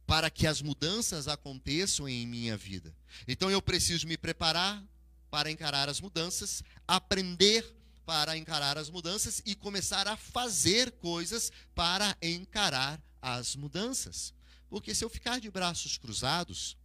[0.08, 2.92] para que as mudanças aconteçam em minha vida.
[3.28, 4.84] Então eu preciso me preparar
[5.30, 7.64] para encarar as mudanças, aprender
[8.04, 14.34] para encarar as mudanças e começar a fazer coisas para encarar as mudanças.
[14.68, 16.76] Porque se eu ficar de braços cruzados,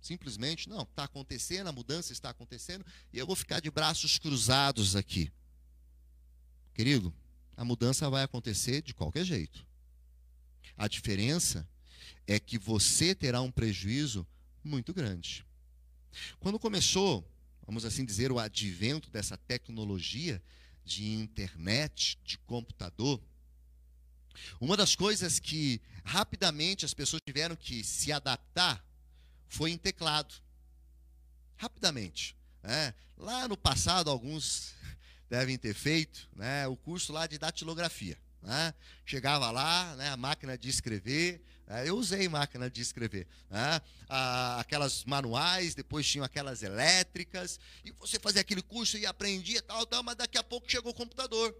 [0.00, 4.96] simplesmente, não, está acontecendo, a mudança está acontecendo, e eu vou ficar de braços cruzados
[4.96, 5.32] aqui.
[6.74, 7.12] Querido,
[7.56, 9.66] a mudança vai acontecer de qualquer jeito.
[10.76, 11.68] A diferença
[12.26, 14.26] é que você terá um prejuízo
[14.62, 15.44] muito grande.
[16.38, 17.28] Quando começou,
[17.66, 20.42] vamos assim dizer, o advento dessa tecnologia
[20.84, 23.20] de internet, de computador,
[24.60, 28.84] uma das coisas que rapidamente as pessoas tiveram que se adaptar
[29.48, 30.34] foi em teclado.
[31.56, 32.36] Rapidamente.
[32.62, 32.94] Né?
[33.16, 34.74] Lá no passado, alguns
[35.28, 38.18] devem ter feito né, o curso lá de datilografia.
[38.42, 38.72] Né?
[39.04, 43.26] Chegava lá, né, a máquina de escrever, é, eu usei máquina de escrever.
[43.50, 43.80] Né?
[44.58, 50.02] aquelas manuais, depois tinham aquelas elétricas, e você fazia aquele curso e aprendia tal, tal,
[50.02, 51.54] mas daqui a pouco chegou o computador.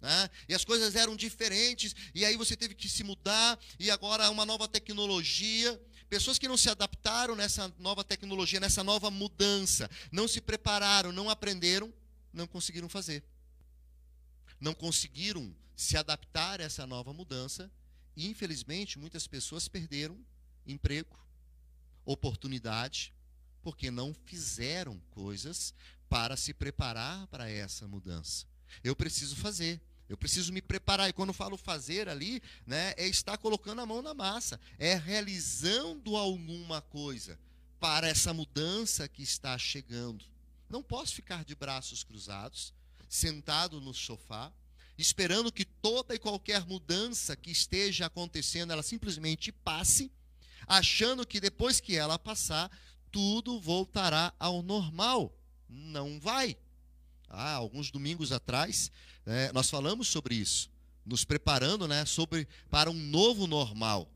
[0.00, 0.28] Né?
[0.48, 4.44] E as coisas eram diferentes, e aí você teve que se mudar, e agora uma
[4.44, 5.80] nova tecnologia.
[6.12, 11.30] Pessoas que não se adaptaram nessa nova tecnologia, nessa nova mudança, não se prepararam, não
[11.30, 11.90] aprenderam,
[12.30, 13.24] não conseguiram fazer.
[14.60, 17.72] Não conseguiram se adaptar a essa nova mudança
[18.14, 20.22] e, infelizmente, muitas pessoas perderam
[20.66, 21.18] emprego,
[22.04, 23.14] oportunidade,
[23.62, 25.72] porque não fizeram coisas
[26.10, 28.44] para se preparar para essa mudança.
[28.84, 29.80] Eu preciso fazer.
[30.12, 31.08] Eu preciso me preparar.
[31.08, 36.18] E quando falo fazer ali, né, é estar colocando a mão na massa, é realizando
[36.18, 37.38] alguma coisa
[37.80, 40.22] para essa mudança que está chegando.
[40.68, 42.74] Não posso ficar de braços cruzados,
[43.08, 44.52] sentado no sofá,
[44.98, 50.12] esperando que toda e qualquer mudança que esteja acontecendo, ela simplesmente passe,
[50.66, 52.70] achando que depois que ela passar,
[53.10, 55.34] tudo voltará ao normal.
[55.66, 56.58] Não vai.
[57.32, 58.92] Ah, alguns domingos atrás,
[59.24, 60.70] é, nós falamos sobre isso,
[61.04, 64.06] nos preparando né, sobre, para um novo normal.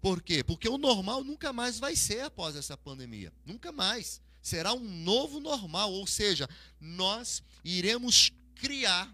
[0.00, 0.44] Por quê?
[0.44, 3.32] Porque o normal nunca mais vai ser após essa pandemia.
[3.44, 4.20] Nunca mais.
[4.42, 6.48] Será um novo normal, ou seja,
[6.80, 9.12] nós iremos criar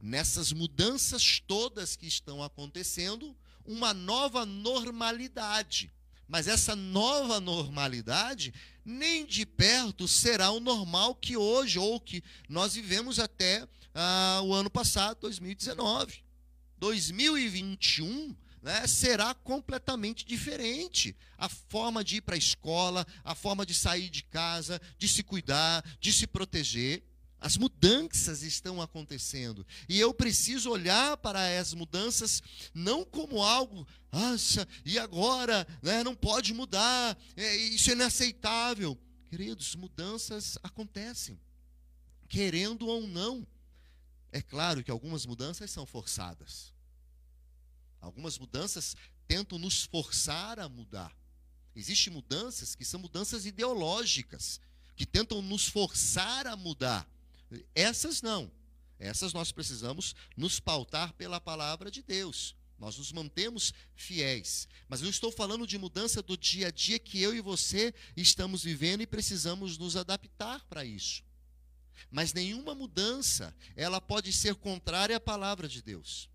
[0.00, 3.36] nessas mudanças todas que estão acontecendo,
[3.66, 5.92] uma nova normalidade.
[6.30, 8.54] Mas essa nova normalidade
[8.84, 14.54] nem de perto será o normal que hoje ou que nós vivemos até ah, o
[14.54, 16.22] ano passado, 2019.
[16.78, 21.16] 2021 né, será completamente diferente.
[21.36, 25.24] A forma de ir para a escola, a forma de sair de casa, de se
[25.24, 27.02] cuidar, de se proteger.
[27.40, 29.66] As mudanças estão acontecendo.
[29.88, 32.42] E eu preciso olhar para as mudanças
[32.74, 35.66] não como algo, nossa, e agora?
[35.82, 38.98] Né, não pode mudar, é, isso é inaceitável.
[39.30, 41.40] Queridos, mudanças acontecem,
[42.28, 43.46] querendo ou não.
[44.32, 46.74] É claro que algumas mudanças são forçadas.
[48.00, 48.94] Algumas mudanças
[49.26, 51.16] tentam nos forçar a mudar.
[51.74, 54.60] Existem mudanças que são mudanças ideológicas,
[54.94, 57.08] que tentam nos forçar a mudar.
[57.74, 58.50] Essas não.
[58.98, 62.54] Essas nós precisamos nos pautar pela palavra de Deus.
[62.78, 64.66] Nós nos mantemos fiéis.
[64.88, 68.62] Mas eu estou falando de mudança do dia a dia que eu e você estamos
[68.62, 71.22] vivendo e precisamos nos adaptar para isso.
[72.10, 76.30] Mas nenhuma mudança, ela pode ser contrária à palavra de Deus.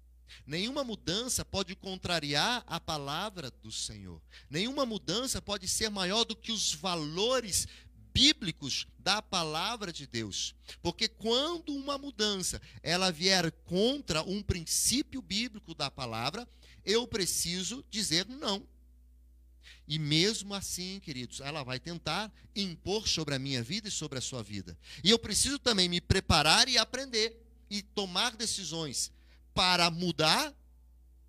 [0.46, 4.22] Nenhuma mudança pode contrariar a palavra do Senhor.
[4.50, 7.68] Nenhuma mudança pode ser maior do que os valores
[8.16, 10.56] bíblicos da palavra de Deus.
[10.82, 16.48] Porque quando uma mudança ela vier contra um princípio bíblico da palavra,
[16.86, 18.66] eu preciso dizer não.
[19.86, 24.22] E mesmo assim, queridos, ela vai tentar impor sobre a minha vida e sobre a
[24.22, 24.78] sua vida.
[25.04, 27.38] E eu preciso também me preparar e aprender
[27.70, 29.12] e tomar decisões
[29.54, 30.54] para mudar,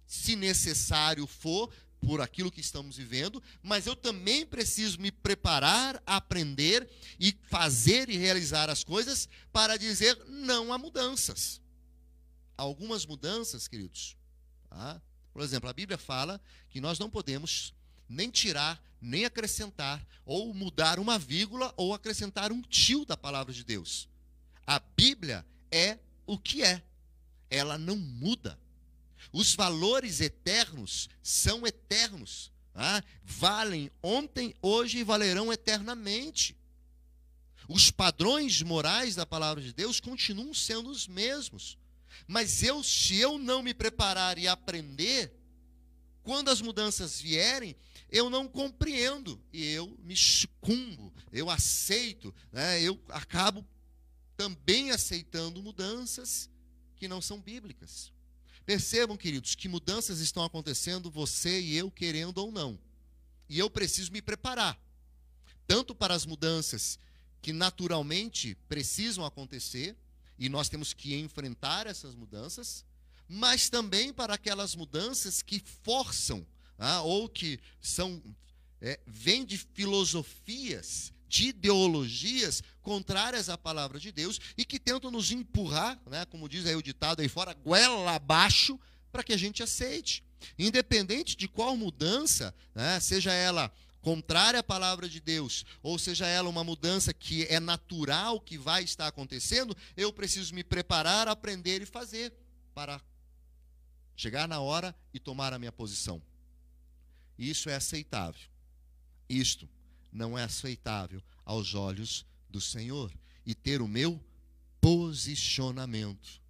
[0.07, 1.69] se necessário for,
[2.01, 6.89] por aquilo que estamos vivendo, mas eu também preciso me preparar, aprender
[7.19, 11.61] e fazer e realizar as coisas para dizer não a mudanças.
[12.57, 14.17] Algumas mudanças, queridos,
[14.71, 15.01] tá?
[15.33, 16.41] por exemplo, a Bíblia fala
[16.71, 17.75] que nós não podemos
[18.09, 23.65] nem tirar, nem acrescentar, ou mudar uma vírgula ou acrescentar um tio da palavra de
[23.65, 24.09] Deus.
[24.67, 26.83] A Bíblia é o que é,
[27.51, 28.59] ela não muda.
[29.33, 32.53] Os valores eternos são eternos.
[32.75, 36.57] Ah, valem ontem, hoje e valerão eternamente.
[37.69, 41.79] Os padrões morais da palavra de Deus continuam sendo os mesmos.
[42.27, 45.33] Mas eu, se eu não me preparar e aprender,
[46.23, 47.77] quando as mudanças vierem,
[48.11, 52.81] eu não compreendo e eu me sucumbo, eu aceito, né?
[52.81, 53.67] eu acabo
[54.37, 56.49] também aceitando mudanças
[56.97, 58.13] que não são bíblicas.
[58.67, 62.77] Percebam, queridos, que mudanças estão acontecendo, você e eu querendo ou não.
[63.49, 64.77] E eu preciso me preparar,
[65.69, 66.99] tanto para as mudanças
[67.41, 69.97] que naturalmente precisam acontecer,
[70.37, 72.85] e nós temos que enfrentar essas mudanças,
[73.29, 76.45] mas também para aquelas mudanças que forçam,
[76.77, 78.21] ah, ou que são
[78.81, 85.31] é, vêm de filosofias de ideologias contrárias à palavra de Deus e que tentam nos
[85.31, 88.79] empurrar, né, como diz aí o ditado aí fora, goela abaixo,
[89.11, 90.23] para que a gente aceite.
[90.59, 96.49] Independente de qual mudança, né, seja ela contrária à palavra de Deus, ou seja ela
[96.49, 101.87] uma mudança que é natural que vai estar acontecendo, eu preciso me preparar, aprender e
[101.87, 102.33] fazer
[102.73, 103.01] para
[104.15, 106.23] chegar na hora e tomar a minha posição.
[107.37, 108.49] Isso é aceitável.
[109.29, 109.69] Isto
[110.17, 113.13] não é aceitável aos olhos do Senhor
[113.45, 114.21] e ter o meu
[114.81, 116.41] posicionamento.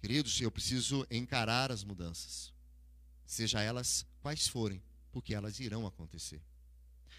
[0.00, 2.52] Queridos, eu preciso encarar as mudanças,
[3.24, 6.42] seja elas quais forem, porque elas irão acontecer.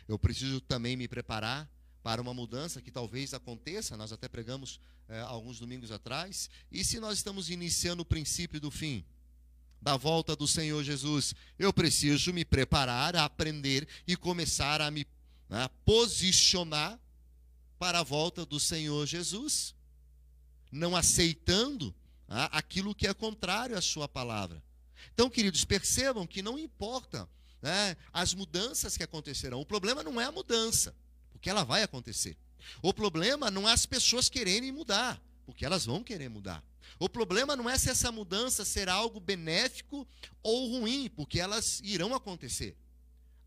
[0.08, 1.70] Eu preciso também me preparar
[2.04, 7.00] para uma mudança que talvez aconteça, nós até pregamos é, alguns domingos atrás, e se
[7.00, 9.04] nós estamos iniciando o princípio do fim,
[9.82, 15.06] da volta do Senhor Jesus, eu preciso me preparar, aprender e começar a me
[15.54, 17.00] né, posicionar
[17.78, 19.76] para a volta do Senhor Jesus,
[20.72, 21.94] não aceitando
[22.28, 24.64] né, aquilo que é contrário à Sua palavra.
[25.14, 27.30] Então, queridos, percebam que não importa
[27.62, 30.96] né, as mudanças que acontecerão, o problema não é a mudança,
[31.32, 32.36] porque ela vai acontecer.
[32.82, 36.64] O problema não é as pessoas quererem mudar, porque elas vão querer mudar.
[36.98, 40.08] O problema não é se essa mudança será algo benéfico
[40.42, 42.76] ou ruim, porque elas irão acontecer.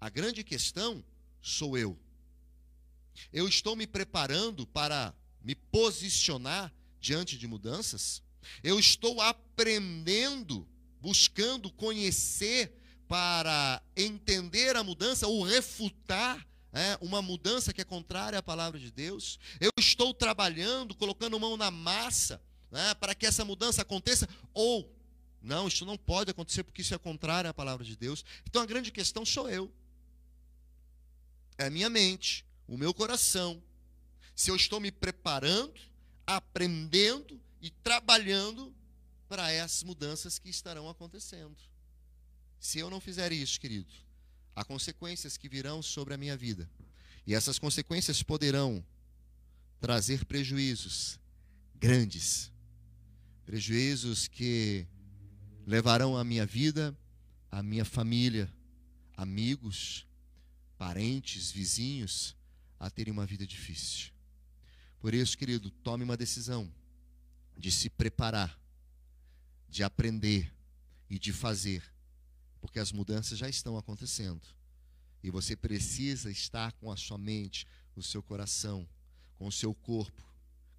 [0.00, 1.02] A grande questão
[1.46, 1.96] sou eu.
[3.32, 8.22] Eu estou me preparando para me posicionar diante de mudanças?
[8.62, 10.66] Eu estou aprendendo,
[11.00, 12.72] buscando conhecer
[13.06, 18.90] para entender a mudança ou refutar é, uma mudança que é contrária à palavra de
[18.90, 19.38] Deus?
[19.60, 22.42] Eu estou trabalhando, colocando mão na massa
[22.72, 24.28] né, para que essa mudança aconteça?
[24.52, 24.92] Ou,
[25.40, 28.24] não, isso não pode acontecer porque isso é contrário à palavra de Deus.
[28.44, 29.72] Então a grande questão sou eu
[31.58, 33.62] é a minha mente, o meu coração.
[34.34, 35.80] Se eu estou me preparando,
[36.26, 38.74] aprendendo e trabalhando
[39.28, 41.56] para essas mudanças que estarão acontecendo.
[42.60, 43.92] Se eu não fizer isso, querido,
[44.54, 46.68] há consequências que virão sobre a minha vida.
[47.26, 48.84] E essas consequências poderão
[49.80, 51.18] trazer prejuízos
[51.74, 52.52] grandes.
[53.44, 54.86] Prejuízos que
[55.66, 56.96] levarão a minha vida,
[57.50, 58.52] a minha família,
[59.16, 60.05] amigos,
[60.78, 62.36] parentes, vizinhos,
[62.78, 64.12] a terem uma vida difícil.
[65.00, 66.72] Por isso, querido, tome uma decisão
[67.56, 68.58] de se preparar,
[69.68, 70.52] de aprender
[71.08, 71.82] e de fazer,
[72.60, 74.42] porque as mudanças já estão acontecendo.
[75.22, 78.86] E você precisa estar com a sua mente, o seu coração,
[79.36, 80.22] com o seu corpo,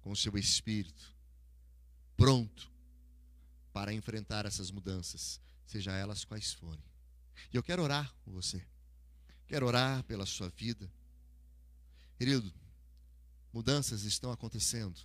[0.00, 1.18] com o seu espírito
[2.18, 2.68] pronto
[3.72, 6.82] para enfrentar essas mudanças, seja elas quais forem.
[7.52, 8.60] E eu quero orar com você.
[9.48, 10.88] Quero orar pela sua vida.
[12.18, 12.52] Querido,
[13.52, 15.00] mudanças estão acontecendo.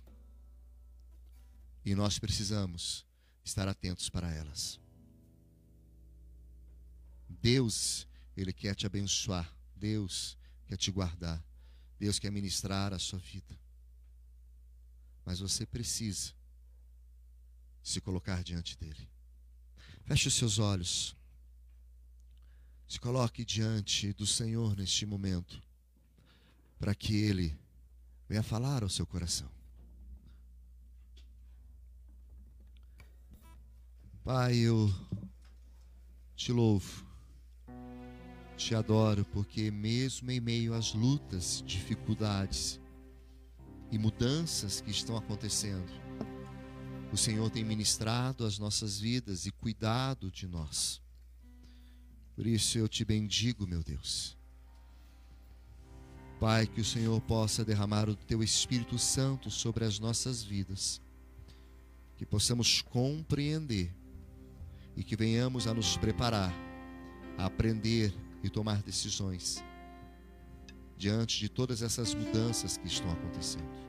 [1.82, 3.06] E nós precisamos
[3.42, 4.78] estar atentos para elas.
[7.28, 9.50] Deus, Ele quer te abençoar.
[9.74, 10.36] Deus
[10.66, 11.42] quer te guardar.
[11.98, 13.58] Deus quer ministrar a sua vida.
[15.24, 16.34] Mas você precisa
[17.82, 19.08] se colocar diante dele.
[20.04, 21.16] Feche os seus olhos.
[22.86, 25.62] Se coloque diante do Senhor neste momento,
[26.78, 27.56] para que Ele
[28.28, 29.50] venha falar ao seu coração.
[34.24, 34.90] Pai, eu
[36.34, 37.06] te louvo,
[38.56, 42.80] te adoro, porque mesmo em meio às lutas, dificuldades
[43.90, 45.92] e mudanças que estão acontecendo,
[47.12, 51.03] o Senhor tem ministrado as nossas vidas e cuidado de nós.
[52.34, 54.36] Por isso eu te bendigo, meu Deus.
[56.40, 61.00] Pai, que o Senhor possa derramar o teu Espírito Santo sobre as nossas vidas,
[62.16, 63.94] que possamos compreender
[64.96, 66.52] e que venhamos a nos preparar,
[67.38, 68.12] a aprender
[68.42, 69.62] e tomar decisões
[70.96, 73.84] diante de todas essas mudanças que estão acontecendo.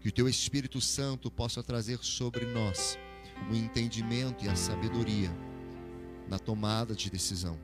[0.00, 2.98] Que o teu Espírito Santo possa trazer sobre nós
[3.50, 5.30] o entendimento e a sabedoria
[6.28, 7.58] na tomada de decisão.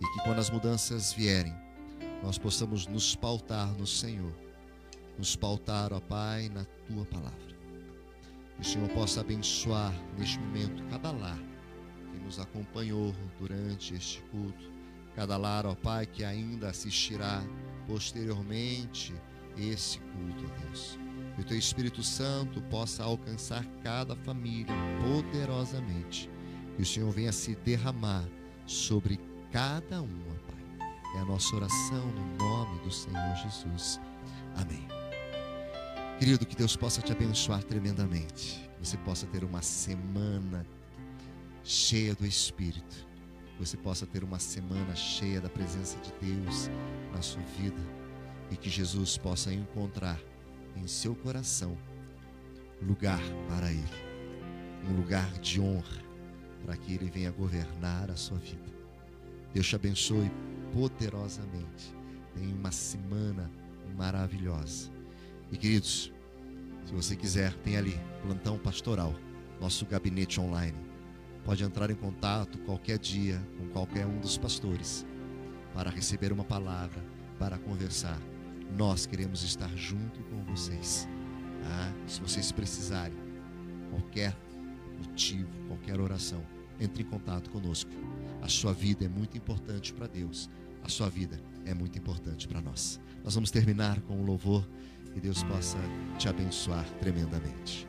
[0.00, 1.54] E que quando as mudanças vierem,
[2.22, 4.32] nós possamos nos pautar no Senhor,
[5.16, 7.48] nos pautar, ó Pai, na tua palavra.
[8.56, 11.38] Que o Senhor possa abençoar neste momento cada lar
[12.12, 14.72] que nos acompanhou durante este culto,
[15.14, 17.42] cada lar, ó Pai, que ainda assistirá
[17.86, 19.14] posteriormente
[19.56, 20.98] esse culto, ó Deus.
[21.34, 26.28] Que o teu Espírito Santo possa alcançar cada família poderosamente
[26.78, 28.24] que o Senhor venha se derramar
[28.64, 29.18] sobre
[29.50, 30.86] cada um, ó Pai.
[31.16, 34.00] É a nossa oração no nome do Senhor Jesus.
[34.54, 34.86] Amém.
[36.20, 38.70] Querido, que Deus possa te abençoar tremendamente.
[38.78, 40.64] Que você possa ter uma semana
[41.64, 43.08] cheia do Espírito.
[43.56, 46.70] Que você possa ter uma semana cheia da presença de Deus
[47.12, 47.82] na sua vida.
[48.52, 50.20] E que Jesus possa encontrar
[50.76, 51.76] em seu coração
[52.80, 53.82] lugar para Ele.
[54.88, 56.07] Um lugar de honra
[56.64, 58.72] para que Ele venha governar a sua vida.
[59.52, 60.30] Deus te abençoe
[60.72, 61.94] poderosamente.
[62.34, 63.50] Tenha uma semana
[63.96, 64.90] maravilhosa.
[65.50, 66.12] E queridos,
[66.84, 69.14] se você quiser, tem ali plantão pastoral,
[69.60, 70.78] nosso gabinete online.
[71.44, 75.06] Pode entrar em contato qualquer dia com qualquer um dos pastores
[75.74, 77.02] para receber uma palavra,
[77.38, 78.20] para conversar.
[78.76, 81.08] Nós queremos estar junto com vocês.
[81.64, 83.16] Ah, se vocês precisarem,
[83.90, 84.36] qualquer
[84.98, 86.42] motivo, qualquer oração,
[86.80, 87.90] entre em contato conosco.
[88.42, 90.48] A sua vida é muito importante para Deus.
[90.82, 93.00] A sua vida é muito importante para nós.
[93.24, 94.66] Nós vamos terminar com um louvor
[95.14, 95.78] e Deus possa
[96.18, 97.86] te abençoar tremendamente.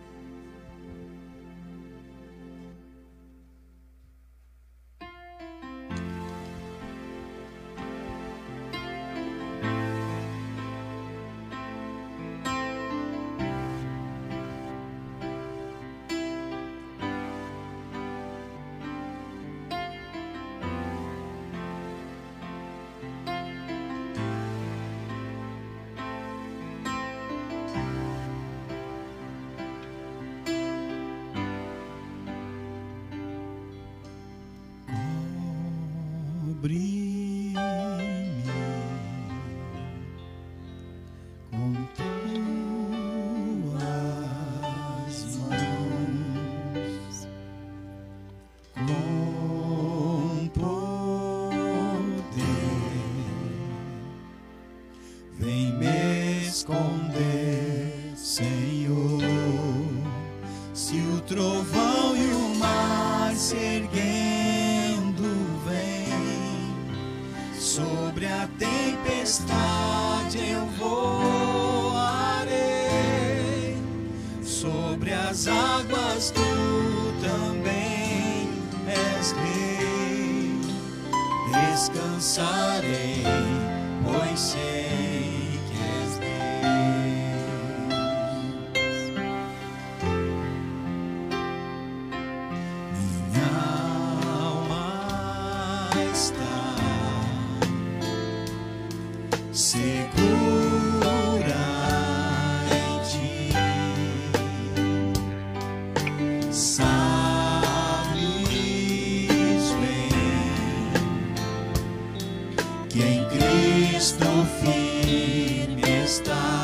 [113.59, 114.25] Cristo
[114.61, 116.63] firme está.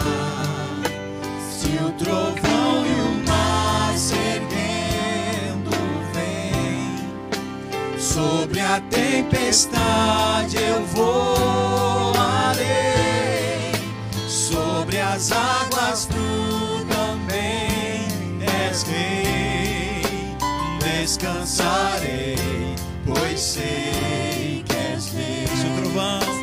[1.52, 5.72] Se o trovão e o mar serpendo
[6.14, 6.96] vem,
[8.00, 12.64] sobre a tempestade eu voarei,
[14.30, 18.08] sobre as águas tu também
[18.42, 20.02] és rei,
[20.80, 22.38] descansarei,
[23.06, 25.48] pois sei que és rei.
[25.48, 26.35] Se o trovão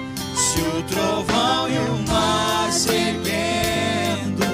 [0.92, 4.44] trovão e o mar se erguendo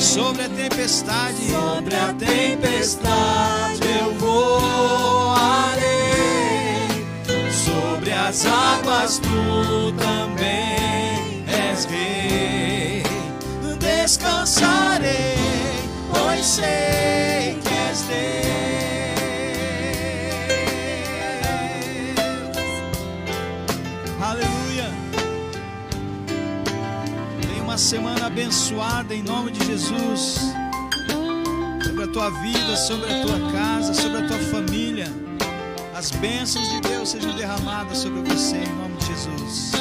[0.00, 5.88] sobre a tempestade, sobre a tempestade eu voarei,
[7.52, 13.02] sobre as águas tu também és rei.
[13.78, 15.36] Descansarei,
[16.10, 18.47] pois sei que és Deus.
[27.88, 30.40] Semana abençoada em nome de Jesus.
[31.82, 35.06] Sobre a tua vida, sobre a tua casa, sobre a tua família.
[35.94, 39.72] As bênçãos de Deus sejam derramadas sobre você em nome de Jesus.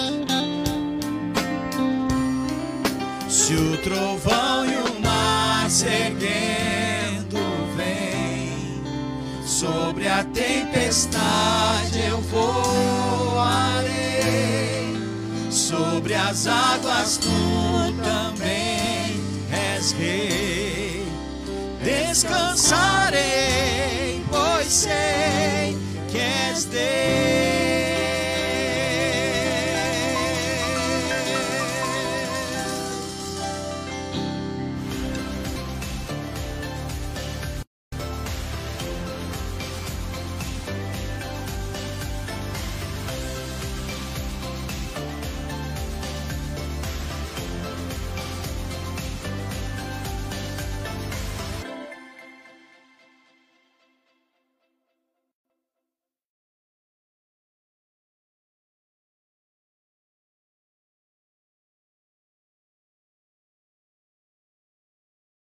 [3.27, 7.37] Se o trovão e o mar se erguendo
[7.75, 8.81] vem,
[9.45, 13.76] sobre a tempestade eu voarei,
[15.67, 17.27] sobre as águas tu
[18.01, 19.19] também
[19.51, 21.05] és rei.
[21.83, 23.13] Descansarei,
[24.31, 25.77] pois sei
[26.09, 27.66] que és Deus.